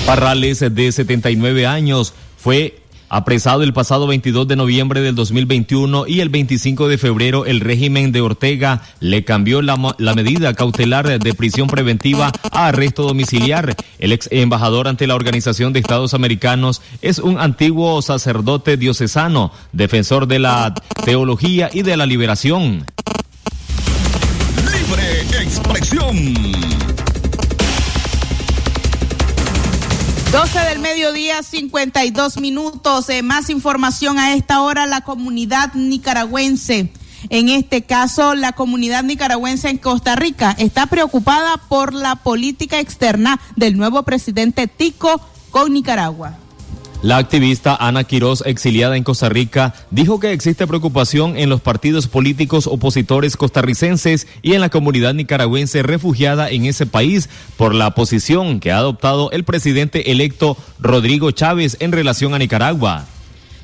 Parrales, 0.06 0.60
de 0.60 0.92
79 0.92 1.66
años, 1.66 2.14
fue 2.36 2.81
apresado 3.12 3.62
el 3.62 3.74
pasado 3.74 4.06
22 4.06 4.48
de 4.48 4.56
noviembre 4.56 5.02
del 5.02 5.14
2021 5.14 6.06
y 6.06 6.20
el 6.20 6.30
25 6.30 6.88
de 6.88 6.96
febrero 6.96 7.44
el 7.44 7.60
régimen 7.60 8.10
de 8.10 8.22
Ortega 8.22 8.80
le 9.00 9.22
cambió 9.22 9.60
la, 9.60 9.94
la, 9.98 10.14
medida 10.14 10.54
cautelar 10.54 11.20
de 11.20 11.34
prisión 11.34 11.68
preventiva 11.68 12.32
a 12.50 12.68
arresto 12.68 13.02
domiciliar. 13.02 13.76
El 13.98 14.12
ex 14.12 14.30
embajador 14.32 14.88
ante 14.88 15.06
la 15.06 15.14
Organización 15.14 15.74
de 15.74 15.80
Estados 15.80 16.14
Americanos 16.14 16.80
es 17.02 17.18
un 17.18 17.38
antiguo 17.38 18.00
sacerdote 18.00 18.78
diocesano, 18.78 19.52
defensor 19.72 20.26
de 20.26 20.38
la 20.38 20.72
teología 21.04 21.68
y 21.70 21.82
de 21.82 21.98
la 21.98 22.06
liberación. 22.06 22.86
Libre 24.56 25.20
expresión 25.42 26.71
12 30.32 30.60
del 30.60 30.78
mediodía, 30.78 31.42
52 31.42 32.40
minutos. 32.40 33.10
Eh, 33.10 33.20
más 33.20 33.50
información 33.50 34.18
a 34.18 34.32
esta 34.32 34.62
hora, 34.62 34.86
la 34.86 35.02
comunidad 35.02 35.74
nicaragüense. 35.74 36.90
En 37.28 37.50
este 37.50 37.82
caso, 37.82 38.34
la 38.34 38.52
comunidad 38.52 39.04
nicaragüense 39.04 39.68
en 39.68 39.76
Costa 39.76 40.16
Rica 40.16 40.56
está 40.58 40.86
preocupada 40.86 41.58
por 41.68 41.92
la 41.92 42.16
política 42.16 42.80
externa 42.80 43.38
del 43.56 43.76
nuevo 43.76 44.04
presidente 44.04 44.68
Tico 44.68 45.20
con 45.50 45.74
Nicaragua. 45.74 46.38
La 47.02 47.16
activista 47.16 47.74
Ana 47.74 48.04
Quiroz, 48.04 48.44
exiliada 48.46 48.96
en 48.96 49.02
Costa 49.02 49.28
Rica, 49.28 49.74
dijo 49.90 50.20
que 50.20 50.30
existe 50.30 50.68
preocupación 50.68 51.36
en 51.36 51.50
los 51.50 51.60
partidos 51.60 52.06
políticos 52.06 52.68
opositores 52.68 53.36
costarricenses 53.36 54.28
y 54.40 54.52
en 54.52 54.60
la 54.60 54.68
comunidad 54.68 55.12
nicaragüense 55.12 55.82
refugiada 55.82 56.48
en 56.48 56.64
ese 56.64 56.86
país 56.86 57.28
por 57.56 57.74
la 57.74 57.90
posición 57.96 58.60
que 58.60 58.70
ha 58.70 58.78
adoptado 58.78 59.32
el 59.32 59.42
presidente 59.42 60.12
electo 60.12 60.56
Rodrigo 60.78 61.32
Chávez 61.32 61.76
en 61.80 61.90
relación 61.90 62.34
a 62.34 62.38
Nicaragua. 62.38 63.04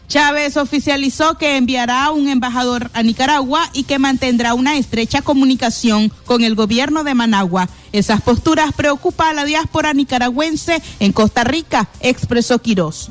Chávez 0.08 0.56
oficializó 0.56 1.38
que 1.38 1.56
enviará 1.56 2.10
un 2.10 2.26
embajador 2.28 2.90
a 2.92 3.04
Nicaragua 3.04 3.70
y 3.72 3.84
que 3.84 4.00
mantendrá 4.00 4.54
una 4.54 4.76
estrecha 4.76 5.22
comunicación 5.22 6.10
con 6.24 6.42
el 6.42 6.56
gobierno 6.56 7.04
de 7.04 7.14
Managua. 7.14 7.68
Esas 7.92 8.20
posturas 8.20 8.72
preocupan 8.72 9.28
a 9.28 9.34
la 9.34 9.44
diáspora 9.44 9.92
nicaragüense 9.92 10.82
en 10.98 11.12
Costa 11.12 11.44
Rica, 11.44 11.88
expresó 12.00 12.58
Quirós. 12.58 13.10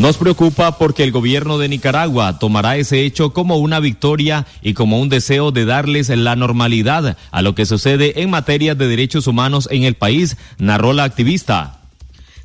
Nos 0.00 0.16
preocupa 0.16 0.78
porque 0.78 1.04
el 1.04 1.12
gobierno 1.12 1.58
de 1.58 1.68
Nicaragua 1.68 2.38
tomará 2.38 2.78
ese 2.78 3.04
hecho 3.04 3.34
como 3.34 3.58
una 3.58 3.80
victoria 3.80 4.46
y 4.62 4.72
como 4.72 4.98
un 4.98 5.10
deseo 5.10 5.50
de 5.52 5.66
darles 5.66 6.08
la 6.08 6.36
normalidad 6.36 7.18
a 7.30 7.42
lo 7.42 7.54
que 7.54 7.66
sucede 7.66 8.22
en 8.22 8.30
materia 8.30 8.74
de 8.74 8.88
derechos 8.88 9.26
humanos 9.26 9.68
en 9.70 9.82
el 9.82 9.96
país, 9.96 10.38
narró 10.56 10.94
la 10.94 11.04
activista. 11.04 11.80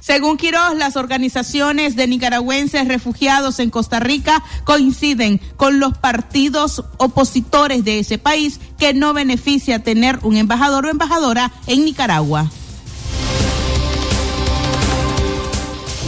Según 0.01 0.35
Quiroz, 0.35 0.75
las 0.75 0.97
organizaciones 0.97 1.95
de 1.95 2.07
nicaragüenses 2.07 2.89
refugiados 2.89 3.59
en 3.59 3.69
Costa 3.69 4.01
Rica 4.01 4.43
coinciden 4.65 5.39
con 5.55 5.79
los 5.79 5.97
partidos 5.97 6.83
opositores 6.97 7.85
de 7.85 7.99
ese 7.99 8.17
país 8.17 8.59
que 8.77 8.93
no 8.93 9.13
beneficia 9.13 9.79
tener 9.79 10.19
un 10.23 10.35
embajador 10.35 10.87
o 10.87 10.89
embajadora 10.89 11.53
en 11.67 11.85
Nicaragua. 11.85 12.51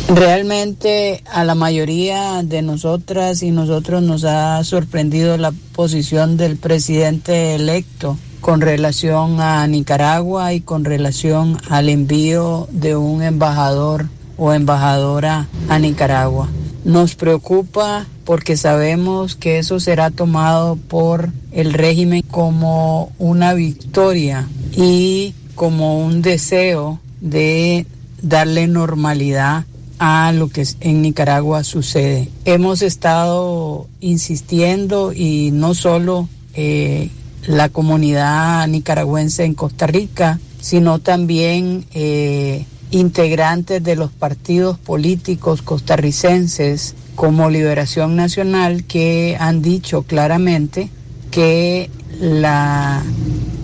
Realmente 0.09 1.21
a 1.29 1.43
la 1.43 1.53
mayoría 1.53 2.41
de 2.41 2.61
nosotras 2.61 3.43
y 3.43 3.51
nosotros 3.51 4.01
nos 4.01 4.23
ha 4.23 4.63
sorprendido 4.63 5.37
la 5.37 5.51
posición 5.73 6.37
del 6.37 6.55
presidente 6.55 7.55
electo 7.55 8.17
con 8.39 8.61
relación 8.61 9.41
a 9.41 9.67
Nicaragua 9.67 10.53
y 10.53 10.61
con 10.61 10.85
relación 10.85 11.57
al 11.69 11.89
envío 11.89 12.69
de 12.71 12.95
un 12.95 13.21
embajador 13.21 14.05
o 14.37 14.53
embajadora 14.53 15.47
a 15.67 15.77
Nicaragua. 15.77 16.47
Nos 16.85 17.15
preocupa 17.15 18.05
porque 18.23 18.55
sabemos 18.55 19.35
que 19.35 19.59
eso 19.59 19.81
será 19.81 20.09
tomado 20.09 20.77
por 20.77 21.31
el 21.51 21.73
régimen 21.73 22.21
como 22.21 23.11
una 23.19 23.53
victoria 23.53 24.47
y 24.71 25.35
como 25.53 25.99
un 25.99 26.21
deseo 26.21 27.01
de 27.19 27.85
darle 28.21 28.67
normalidad 28.67 29.65
a 29.99 30.31
lo 30.31 30.49
que 30.49 30.65
en 30.79 31.01
Nicaragua 31.01 31.63
sucede. 31.63 32.29
Hemos 32.45 32.81
estado 32.81 33.87
insistiendo 33.99 35.13
y 35.13 35.51
no 35.51 35.73
solo 35.73 36.29
eh, 36.53 37.09
la 37.47 37.69
comunidad 37.69 38.67
nicaragüense 38.67 39.45
en 39.45 39.53
Costa 39.53 39.87
Rica, 39.87 40.39
sino 40.59 40.99
también 40.99 41.85
eh, 41.93 42.65
integrantes 42.91 43.83
de 43.83 43.95
los 43.95 44.11
partidos 44.11 44.77
políticos 44.77 45.61
costarricenses 45.61 46.95
como 47.15 47.49
Liberación 47.49 48.15
Nacional 48.15 48.83
que 48.83 49.37
han 49.39 49.61
dicho 49.61 50.03
claramente 50.03 50.89
que 51.31 51.89
la 52.19 53.03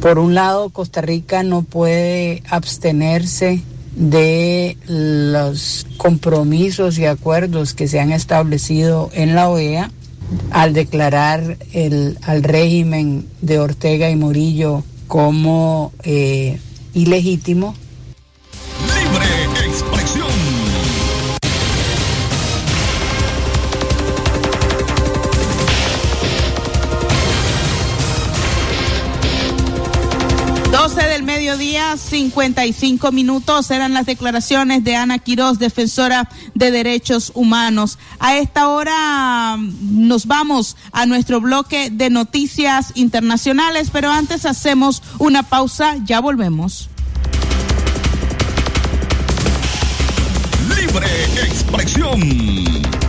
por 0.01 0.19
un 0.19 0.35
lado 0.35 0.69
Costa 0.69 1.01
Rica 1.01 1.43
no 1.43 1.61
puede 1.61 2.43
abstenerse 2.49 3.61
de 3.95 4.77
los 4.87 5.85
compromisos 5.97 6.97
y 6.97 7.05
acuerdos 7.05 7.73
que 7.73 7.87
se 7.87 7.99
han 7.99 8.11
establecido 8.11 9.09
en 9.13 9.35
la 9.35 9.49
OEA 9.49 9.91
al 10.51 10.73
declarar 10.73 11.57
el, 11.73 12.17
al 12.23 12.43
régimen 12.43 13.27
de 13.41 13.59
Ortega 13.59 14.09
y 14.09 14.15
Murillo 14.15 14.83
como 15.07 15.91
eh, 16.03 16.59
ilegítimo 16.93 17.75
mediodía, 31.43 31.97
55 31.97 33.11
minutos 33.11 33.69
eran 33.69 33.93
las 33.93 34.05
declaraciones 34.05 34.81
de 34.85 34.95
Ana 34.95 35.19
Quiroz, 35.19 35.59
defensora 35.59 36.29
de 36.55 36.71
derechos 36.71 37.33
humanos. 37.35 37.99
A 38.17 38.37
esta 38.37 38.69
hora 38.69 39.57
mm, 39.57 40.07
nos 40.07 40.25
vamos 40.25 40.77
a 40.93 41.05
nuestro 41.05 41.41
bloque 41.41 41.89
de 41.89 42.09
noticias 42.09 42.93
internacionales, 42.95 43.89
pero 43.91 44.09
antes 44.09 44.45
hacemos 44.45 45.03
una 45.19 45.43
pausa, 45.43 45.97
ya 46.05 46.21
volvemos. 46.21 46.89
Libre 50.69 51.07
expresión. 51.45 53.02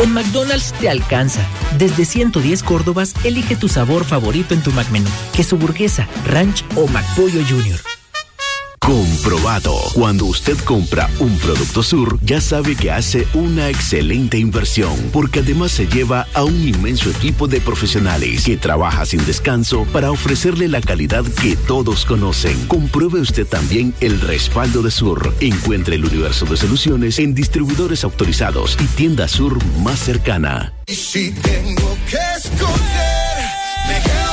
En 0.00 0.12
McDonald's 0.12 0.72
te 0.80 0.88
alcanza. 0.88 1.46
Desde 1.78 2.04
110 2.04 2.62
Córdobas, 2.62 3.14
elige 3.24 3.56
tu 3.56 3.68
sabor 3.68 4.04
favorito 4.04 4.54
en 4.54 4.62
tu 4.62 4.72
McMenú. 4.72 5.08
Queso 5.32 5.56
burguesa, 5.56 6.08
ranch 6.26 6.64
o 6.76 6.86
McPollo 6.88 7.40
Junior. 7.48 7.93
Comprobado. 8.84 9.72
Cuando 9.94 10.26
usted 10.26 10.58
compra 10.58 11.08
un 11.18 11.38
producto 11.38 11.82
Sur, 11.82 12.18
ya 12.20 12.38
sabe 12.38 12.76
que 12.76 12.90
hace 12.90 13.26
una 13.32 13.70
excelente 13.70 14.36
inversión, 14.36 14.94
porque 15.10 15.38
además 15.40 15.72
se 15.72 15.86
lleva 15.86 16.26
a 16.34 16.44
un 16.44 16.68
inmenso 16.68 17.08
equipo 17.08 17.48
de 17.48 17.62
profesionales 17.62 18.44
que 18.44 18.58
trabaja 18.58 19.06
sin 19.06 19.24
descanso 19.24 19.86
para 19.90 20.10
ofrecerle 20.10 20.68
la 20.68 20.82
calidad 20.82 21.24
que 21.24 21.56
todos 21.56 22.04
conocen. 22.04 22.66
Compruebe 22.66 23.20
usted 23.20 23.46
también 23.46 23.94
el 24.02 24.20
respaldo 24.20 24.82
de 24.82 24.90
Sur. 24.90 25.32
Encuentre 25.40 25.96
el 25.96 26.04
universo 26.04 26.44
de 26.44 26.58
soluciones 26.58 27.18
en 27.18 27.34
distribuidores 27.34 28.04
autorizados 28.04 28.76
y 28.78 28.84
tienda 28.84 29.28
Sur 29.28 29.64
más 29.82 29.98
cercana. 29.98 30.74
si 30.86 31.30
tengo 31.30 31.96
que 32.10 32.18
escoger 32.36 34.23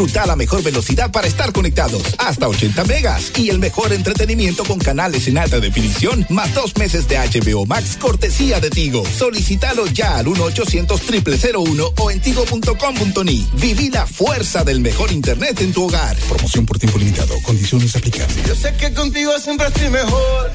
Disfruta 0.00 0.24
la 0.24 0.34
mejor 0.34 0.62
velocidad 0.62 1.12
para 1.12 1.26
estar 1.26 1.52
conectados, 1.52 2.02
hasta 2.16 2.48
80 2.48 2.84
megas 2.84 3.32
y 3.36 3.50
el 3.50 3.58
mejor 3.58 3.92
entretenimiento 3.92 4.64
con 4.64 4.78
canales 4.78 5.28
en 5.28 5.36
alta 5.36 5.60
definición, 5.60 6.24
más 6.30 6.54
dos 6.54 6.74
meses 6.78 7.06
de 7.06 7.18
HBO 7.18 7.66
Max 7.66 7.98
cortesía 8.00 8.60
de 8.60 8.70
Tigo. 8.70 9.04
Solicítalo 9.04 9.86
ya 9.88 10.16
al 10.16 10.24
1-800-0001 10.24 11.92
o 11.98 12.10
en 12.10 12.18
tigo.com.ni. 12.22 13.46
Viví 13.60 13.90
la 13.90 14.06
fuerza 14.06 14.64
del 14.64 14.80
mejor 14.80 15.12
internet 15.12 15.60
en 15.60 15.74
tu 15.74 15.84
hogar. 15.84 16.16
Promoción 16.30 16.64
por 16.64 16.78
tiempo 16.78 16.98
limitado. 16.98 17.34
Condiciones 17.42 17.94
aplicables. 17.94 18.42
Yo 18.46 18.54
sé 18.54 18.72
que 18.76 18.94
contigo 18.94 19.32
siempre 19.38 19.66
estoy 19.66 19.90
mejor. 19.90 20.50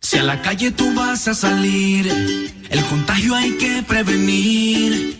Si 0.00 0.18
a 0.18 0.24
la 0.24 0.42
calle 0.42 0.72
tú 0.72 0.92
vas 0.96 1.28
a 1.28 1.34
salir, 1.34 2.08
el 2.68 2.84
contagio 2.86 3.36
hay 3.36 3.52
que 3.58 3.84
prevenir. 3.86 5.19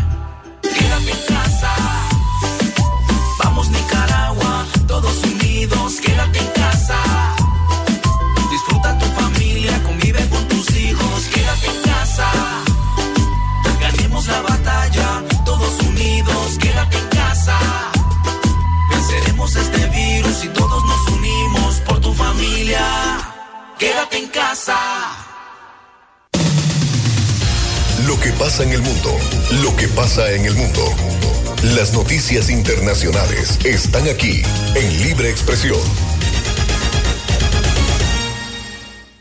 Noticias 32.11 32.49
internacionales 32.49 33.57
están 33.63 34.03
aquí 34.09 34.41
en 34.75 35.01
Libre 35.01 35.29
Expresión. 35.29 35.79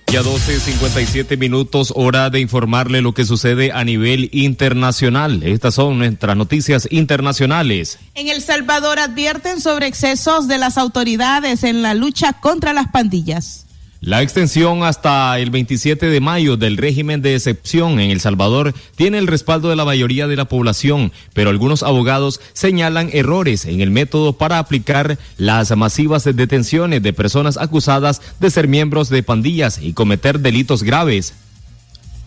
Ya 0.09 0.23
12.57 0.23 1.39
minutos, 1.39 1.93
hora 1.95 2.31
de 2.31 2.41
informarle 2.41 3.01
lo 3.01 3.15
que 3.15 3.25
sucede 3.25 3.71
a 3.71 3.85
nivel 3.85 4.29
internacional. 4.33 5.45
Estas 5.45 5.75
son 5.75 6.01
nuestras 6.01 6.37
noticias 6.37 6.89
internacionales. 6.91 8.01
En 8.17 8.27
El 8.27 8.43
Salvador 8.43 8.99
advierten 8.99 9.61
sobre 9.61 9.87
excesos 9.87 10.49
de 10.49 10.59
las 10.59 10.77
autoridades 10.77 11.63
en 11.63 11.83
la 11.83 11.95
lucha 11.95 12.33
contra 12.33 12.73
las 12.73 12.89
pandillas. 12.89 13.67
La 14.03 14.23
extensión 14.23 14.83
hasta 14.83 15.39
el 15.39 15.51
27 15.51 16.07
de 16.07 16.21
mayo 16.21 16.57
del 16.57 16.79
régimen 16.79 17.21
de 17.21 17.35
excepción 17.35 18.01
en 18.01 18.11
El 18.11 18.21
Salvador 18.21 18.73
tiene 18.97 19.19
el 19.19 19.27
respaldo 19.27 19.69
de 19.69 19.77
la 19.77 19.85
mayoría 19.85 20.27
de 20.27 20.37
la 20.37 20.47
población, 20.47 21.13
pero 21.35 21.51
algunos 21.51 21.83
abogados 21.83 22.41
señalan 22.55 23.11
errores 23.13 23.67
en 23.67 23.83
el 23.83 23.91
método 23.91 24.33
para 24.33 24.59
aplicar 24.59 25.19
las 25.37 25.77
masivas 25.77 26.25
detenciones 26.25 27.03
de 27.03 27.13
personas 27.13 27.59
acusadas 27.59 28.23
de 28.41 28.49
ser 28.49 28.69
miembros 28.69 29.11
de 29.11 29.23
pandillas 29.23 29.79
y 29.83 29.93
cometer 29.93 30.41
delitos 30.41 30.83
graves. 30.83 31.35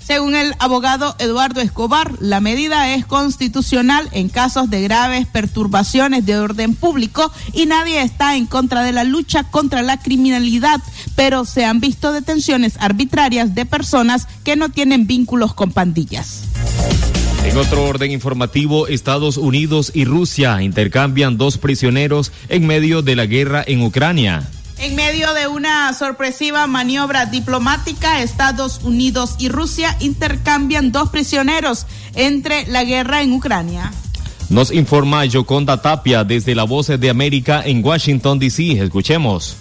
Según 0.06 0.36
el 0.36 0.54
abogado 0.60 1.16
Eduardo 1.18 1.62
Escobar, 1.62 2.12
la 2.20 2.42
medida 2.42 2.94
es 2.94 3.06
constitucional 3.06 4.10
en 4.12 4.28
casos 4.28 4.70
de 4.70 4.82
graves 4.82 5.28
perturbaciones 5.28 6.26
de 6.26 6.38
orden 6.38 6.76
público 6.76 7.32
y 7.54 7.66
nadie 7.68 8.02
está 8.02 8.36
en 8.36 8.46
contra 8.46 8.84
de 8.84 8.92
la 8.92 9.06
lucha 9.06 9.46
contra 9.46 9.82
la 9.82 10.02
criminalidad, 10.02 10.82
pero 11.16 11.46
se 11.46 11.64
han 11.64 11.80
visto 11.80 12.12
detenciones 12.12 12.76
arbitrarias 12.80 13.56
de 13.56 13.66
personas 13.66 14.28
que 14.44 14.58
no 14.58 14.70
tienen 14.70 15.08
vínculos 15.08 15.54
con 15.54 15.72
pandillas. 15.72 16.44
En 17.46 17.58
otro 17.58 17.84
orden 17.84 18.12
informativo, 18.12 18.88
Estados 18.88 19.38
Unidos 19.38 19.92
y 19.94 20.04
Rusia 20.04 20.62
intercambian 20.62 21.38
dos 21.38 21.58
prisioneros 21.58 22.32
en 22.50 22.68
medio 22.68 23.02
de 23.02 23.16
la 23.16 23.26
guerra 23.26 23.64
en 23.66 23.84
Ucrania. 23.84 24.50
En 24.84 24.96
medio 24.96 25.34
de 25.34 25.48
una 25.48 25.94
sorpresiva 25.94 26.68
maniobra 26.68 27.26
diplomática, 27.26 28.22
Estados 28.22 28.82
Unidos 28.84 29.38
y 29.40 29.48
Rusia 29.48 29.96
intercambian 30.02 30.92
dos 30.92 31.08
prisioneros 31.08 31.86
entre 32.16 32.68
la 32.68 32.84
guerra 32.84 33.22
en 33.22 33.32
Ucrania. 33.32 33.94
Nos 34.50 34.74
informa 34.74 35.24
Yoconda 35.24 35.82
Tapia 35.82 36.26
desde 36.26 36.54
la 36.54 36.66
Voz 36.66 36.88
de 36.88 37.10
América 37.10 37.64
en 37.66 37.82
Washington, 37.82 38.40
D.C. 38.40 38.74
Escuchemos. 38.84 39.56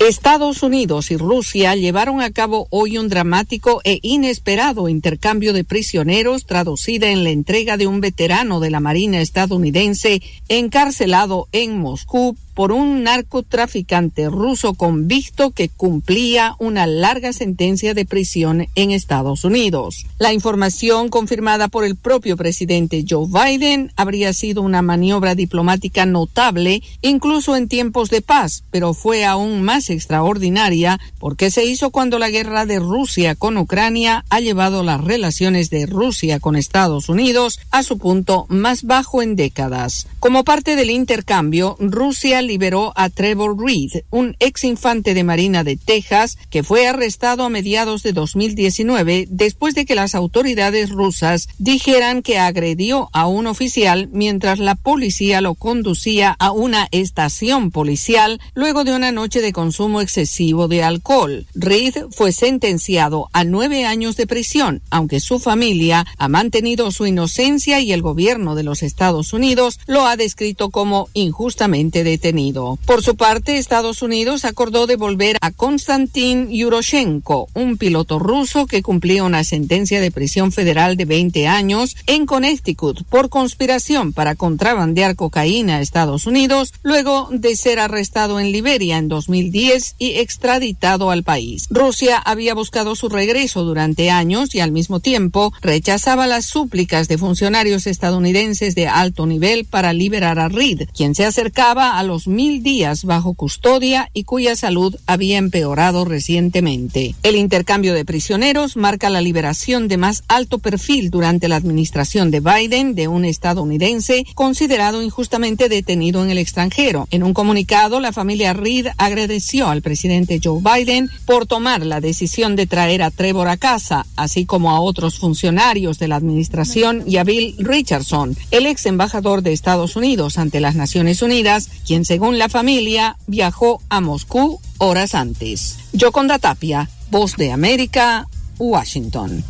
Estados 0.00 0.62
Unidos 0.64 1.10
y 1.10 1.16
Rusia 1.16 1.76
llevaron 1.76 2.20
a 2.20 2.30
cabo 2.30 2.66
hoy 2.70 2.98
un 2.98 3.08
dramático 3.08 3.80
e 3.84 3.98
inesperado 4.02 4.88
intercambio 4.88 5.52
de 5.52 5.64
prisioneros 5.64 6.44
traducida 6.44 7.10
en 7.10 7.24
la 7.24 7.30
entrega 7.30 7.76
de 7.76 7.86
un 7.86 8.00
veterano 8.00 8.58
de 8.58 8.70
la 8.70 8.80
Marina 8.80 9.20
estadounidense 9.20 10.22
encarcelado 10.48 11.48
en 11.52 11.78
Moscú 11.78 12.36
por 12.58 12.72
un 12.72 13.04
narcotraficante 13.04 14.28
ruso 14.28 14.74
convicto 14.74 15.52
que 15.52 15.68
cumplía 15.68 16.56
una 16.58 16.88
larga 16.88 17.32
sentencia 17.32 17.94
de 17.94 18.04
prisión 18.04 18.66
en 18.74 18.90
Estados 18.90 19.44
Unidos. 19.44 20.06
La 20.18 20.32
información 20.32 21.08
confirmada 21.08 21.68
por 21.68 21.84
el 21.84 21.94
propio 21.94 22.36
presidente 22.36 23.04
Joe 23.08 23.28
Biden 23.28 23.92
habría 23.94 24.32
sido 24.32 24.62
una 24.62 24.82
maniobra 24.82 25.36
diplomática 25.36 26.04
notable 26.04 26.82
incluso 27.00 27.54
en 27.54 27.68
tiempos 27.68 28.10
de 28.10 28.22
paz, 28.22 28.64
pero 28.72 28.92
fue 28.92 29.24
aún 29.24 29.62
más 29.62 29.88
extraordinaria 29.88 30.98
porque 31.20 31.52
se 31.52 31.64
hizo 31.64 31.90
cuando 31.90 32.18
la 32.18 32.28
guerra 32.28 32.66
de 32.66 32.80
Rusia 32.80 33.36
con 33.36 33.56
Ucrania 33.56 34.24
ha 34.30 34.40
llevado 34.40 34.82
las 34.82 35.00
relaciones 35.00 35.70
de 35.70 35.86
Rusia 35.86 36.40
con 36.40 36.56
Estados 36.56 37.08
Unidos 37.08 37.60
a 37.70 37.84
su 37.84 37.98
punto 37.98 38.46
más 38.48 38.82
bajo 38.82 39.22
en 39.22 39.36
décadas. 39.36 40.08
Como 40.20 40.42
parte 40.42 40.74
del 40.74 40.90
intercambio, 40.90 41.76
Rusia 41.78 42.42
liberó 42.42 42.92
a 42.96 43.08
Trevor 43.08 43.56
Reed, 43.56 44.02
un 44.10 44.36
ex 44.40 44.64
infante 44.64 45.14
de 45.14 45.22
Marina 45.22 45.62
de 45.62 45.76
Texas, 45.76 46.38
que 46.50 46.64
fue 46.64 46.88
arrestado 46.88 47.44
a 47.44 47.48
mediados 47.48 48.02
de 48.02 48.12
2019 48.12 49.28
después 49.30 49.76
de 49.76 49.84
que 49.84 49.94
las 49.94 50.16
autoridades 50.16 50.90
rusas 50.90 51.48
dijeran 51.58 52.22
que 52.22 52.36
agredió 52.36 53.08
a 53.12 53.28
un 53.28 53.46
oficial 53.46 54.08
mientras 54.10 54.58
la 54.58 54.74
policía 54.74 55.40
lo 55.40 55.54
conducía 55.54 56.34
a 56.40 56.50
una 56.50 56.88
estación 56.90 57.70
policial 57.70 58.40
luego 58.54 58.82
de 58.82 58.96
una 58.96 59.12
noche 59.12 59.40
de 59.40 59.52
consumo 59.52 60.00
excesivo 60.00 60.66
de 60.66 60.82
alcohol. 60.82 61.46
Reed 61.54 61.94
fue 62.10 62.32
sentenciado 62.32 63.28
a 63.32 63.44
nueve 63.44 63.84
años 63.84 64.16
de 64.16 64.26
prisión, 64.26 64.82
aunque 64.90 65.20
su 65.20 65.38
familia 65.38 66.06
ha 66.18 66.26
mantenido 66.26 66.90
su 66.90 67.06
inocencia 67.06 67.78
y 67.78 67.92
el 67.92 68.02
gobierno 68.02 68.56
de 68.56 68.64
los 68.64 68.82
Estados 68.82 69.32
Unidos 69.32 69.78
lo 69.86 70.07
ha 70.08 70.16
descrito 70.16 70.70
como 70.70 71.08
injustamente 71.14 72.04
detenido. 72.04 72.78
Por 72.86 73.02
su 73.02 73.16
parte, 73.16 73.58
Estados 73.58 74.02
Unidos 74.02 74.44
acordó 74.44 74.86
devolver 74.86 75.36
a 75.40 75.50
Konstantin 75.50 76.50
Yuroshenko, 76.50 77.48
un 77.54 77.76
piloto 77.76 78.18
ruso 78.18 78.66
que 78.66 78.82
cumplía 78.82 79.24
una 79.24 79.44
sentencia 79.44 80.00
de 80.00 80.10
prisión 80.10 80.52
federal 80.52 80.96
de 80.96 81.04
20 81.04 81.46
años 81.46 81.96
en 82.06 82.26
Connecticut 82.26 83.04
por 83.04 83.28
conspiración 83.28 84.12
para 84.12 84.34
contrabandear 84.34 85.16
cocaína 85.16 85.76
a 85.76 85.80
Estados 85.80 86.26
Unidos, 86.26 86.72
luego 86.82 87.28
de 87.30 87.56
ser 87.56 87.78
arrestado 87.78 88.40
en 88.40 88.52
Liberia 88.52 88.98
en 88.98 89.08
2010 89.08 89.96
y 89.98 90.14
extraditado 90.14 91.10
al 91.10 91.22
país. 91.22 91.66
Rusia 91.70 92.18
había 92.18 92.54
buscado 92.54 92.96
su 92.96 93.08
regreso 93.08 93.64
durante 93.64 94.10
años 94.10 94.54
y 94.54 94.60
al 94.60 94.72
mismo 94.72 95.00
tiempo 95.00 95.52
rechazaba 95.60 96.26
las 96.26 96.46
súplicas 96.46 97.08
de 97.08 97.18
funcionarios 97.18 97.86
estadounidenses 97.86 98.74
de 98.74 98.88
alto 98.88 99.26
nivel 99.26 99.64
para 99.64 99.92
liberar 99.98 100.38
a 100.38 100.48
Reed, 100.48 100.88
quien 100.96 101.14
se 101.14 101.24
acercaba 101.24 101.98
a 101.98 102.02
los 102.02 102.26
mil 102.28 102.62
días 102.62 103.04
bajo 103.04 103.34
custodia 103.34 104.10
y 104.14 104.24
cuya 104.24 104.56
salud 104.56 104.96
había 105.06 105.38
empeorado 105.38 106.04
recientemente. 106.04 107.14
El 107.22 107.36
intercambio 107.36 107.94
de 107.94 108.04
prisioneros 108.04 108.76
marca 108.76 109.10
la 109.10 109.20
liberación 109.20 109.88
de 109.88 109.96
más 109.96 110.22
alto 110.28 110.58
perfil 110.58 111.10
durante 111.10 111.48
la 111.48 111.56
administración 111.56 112.30
de 112.30 112.40
Biden 112.40 112.94
de 112.94 113.08
un 113.08 113.24
estadounidense 113.24 114.24
considerado 114.34 115.02
injustamente 115.02 115.68
detenido 115.68 116.24
en 116.24 116.30
el 116.30 116.38
extranjero. 116.38 117.06
En 117.10 117.22
un 117.22 117.34
comunicado, 117.34 118.00
la 118.00 118.12
familia 118.12 118.52
Reed 118.52 118.86
agradeció 118.96 119.68
al 119.68 119.82
presidente 119.82 120.40
Joe 120.42 120.62
Biden 120.62 121.10
por 121.26 121.46
tomar 121.46 121.84
la 121.84 122.00
decisión 122.00 122.56
de 122.56 122.66
traer 122.66 123.02
a 123.02 123.10
Trevor 123.10 123.48
a 123.48 123.56
casa, 123.56 124.06
así 124.16 124.46
como 124.46 124.70
a 124.70 124.80
otros 124.80 125.18
funcionarios 125.18 125.98
de 125.98 126.08
la 126.08 126.16
administración 126.16 127.02
y 127.06 127.16
a 127.16 127.24
Bill 127.24 127.54
Richardson, 127.58 128.36
el 128.50 128.66
ex 128.66 128.86
embajador 128.86 129.42
de 129.42 129.52
Estados 129.88 129.96
Unidos 129.96 130.38
ante 130.38 130.60
las 130.60 130.74
Naciones 130.74 131.22
Unidas, 131.22 131.70
quien 131.86 132.04
según 132.04 132.38
la 132.38 132.50
familia, 132.50 133.16
viajó 133.26 133.80
a 133.88 134.00
Moscú 134.02 134.60
horas 134.76 135.14
antes. 135.14 135.78
Yoconda 135.92 136.38
Tapia, 136.38 136.90
Voz 137.10 137.36
de 137.36 137.52
América, 137.52 138.28
Washington. 138.58 139.42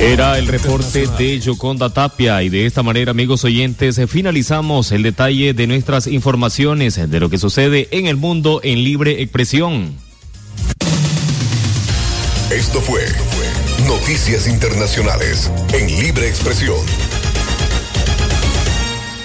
Era 0.00 0.38
el 0.38 0.46
reporte 0.46 1.06
de 1.18 1.38
Yoconda 1.38 1.90
Tapia 1.90 2.42
y 2.42 2.48
de 2.48 2.64
esta 2.64 2.82
manera, 2.82 3.10
amigos 3.10 3.44
oyentes, 3.44 4.00
finalizamos 4.08 4.90
el 4.92 5.02
detalle 5.02 5.52
de 5.52 5.66
nuestras 5.66 6.06
informaciones 6.06 6.96
de 7.10 7.20
lo 7.20 7.28
que 7.28 7.38
sucede 7.38 7.88
en 7.90 8.06
el 8.06 8.16
mundo 8.16 8.60
en 8.62 8.82
libre 8.84 9.20
expresión. 9.22 9.94
Esto 12.50 12.80
fue 12.80 13.02
Noticias 13.86 14.46
Internacionales 14.46 15.50
en 15.72 15.88
Libre 15.88 16.28
Expresión. 16.28 16.76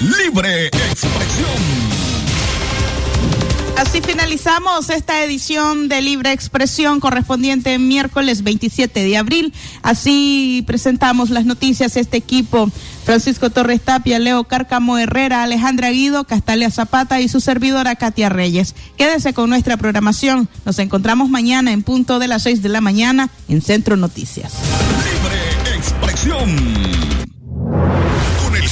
Libre 0.01 0.65
Expresión. 0.65 1.91
Así 3.77 4.01
finalizamos 4.01 4.89
esta 4.89 5.23
edición 5.23 5.89
de 5.89 6.01
Libre 6.01 6.31
Expresión 6.31 6.99
correspondiente 6.99 7.77
miércoles 7.77 8.43
27 8.43 9.03
de 9.03 9.17
abril. 9.17 9.53
Así 9.83 10.63
presentamos 10.65 11.29
las 11.29 11.45
noticias 11.45 11.97
este 11.97 12.17
equipo. 12.17 12.71
Francisco 13.05 13.51
Torres 13.51 13.81
Tapia, 13.81 14.17
Leo 14.17 14.43
Cárcamo 14.45 14.97
Herrera, 14.97 15.43
Alejandra 15.43 15.91
Guido, 15.91 16.23
Castalia 16.23 16.71
Zapata 16.71 17.21
y 17.21 17.29
su 17.29 17.39
servidora 17.39 17.95
Katia 17.95 18.29
Reyes. 18.29 18.73
Quédese 18.97 19.33
con 19.33 19.51
nuestra 19.51 19.77
programación. 19.77 20.49
Nos 20.65 20.79
encontramos 20.79 21.29
mañana 21.29 21.73
en 21.73 21.83
punto 21.83 22.17
de 22.17 22.27
las 22.27 22.41
6 22.41 22.63
de 22.63 22.69
la 22.69 22.81
mañana 22.81 23.29
en 23.47 23.61
Centro 23.61 23.97
Noticias. 23.97 24.53
Libre 25.05 25.75
Expresión 25.77 26.80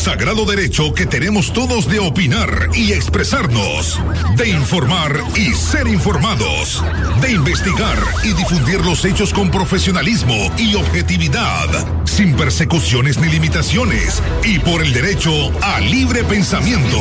sagrado 0.09 0.43
derecho 0.43 0.91
que 0.91 1.05
tenemos 1.05 1.53
todos 1.53 1.87
de 1.87 1.99
opinar 1.99 2.69
y 2.73 2.93
expresarnos, 2.93 3.99
de 4.37 4.49
informar 4.49 5.23
y 5.35 5.53
ser 5.53 5.87
informados, 5.87 6.83
de 7.21 7.33
investigar 7.33 7.95
y 8.23 8.33
difundir 8.33 8.83
los 8.83 9.05
hechos 9.05 9.31
con 9.31 9.51
profesionalismo 9.51 10.51
y 10.57 10.73
objetividad, 10.73 11.67
sin 12.05 12.35
persecuciones 12.35 13.19
ni 13.19 13.27
limitaciones, 13.27 14.23
y 14.43 14.57
por 14.57 14.81
el 14.81 14.93
derecho 14.93 15.31
a 15.61 15.79
libre 15.79 16.23
pensamiento, 16.23 16.97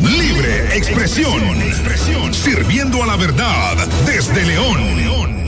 libre 0.00 0.74
expresión, 0.74 1.42
sirviendo 2.32 3.02
a 3.02 3.06
la 3.08 3.16
verdad 3.16 3.76
desde 4.06 4.46
León. 4.46 5.47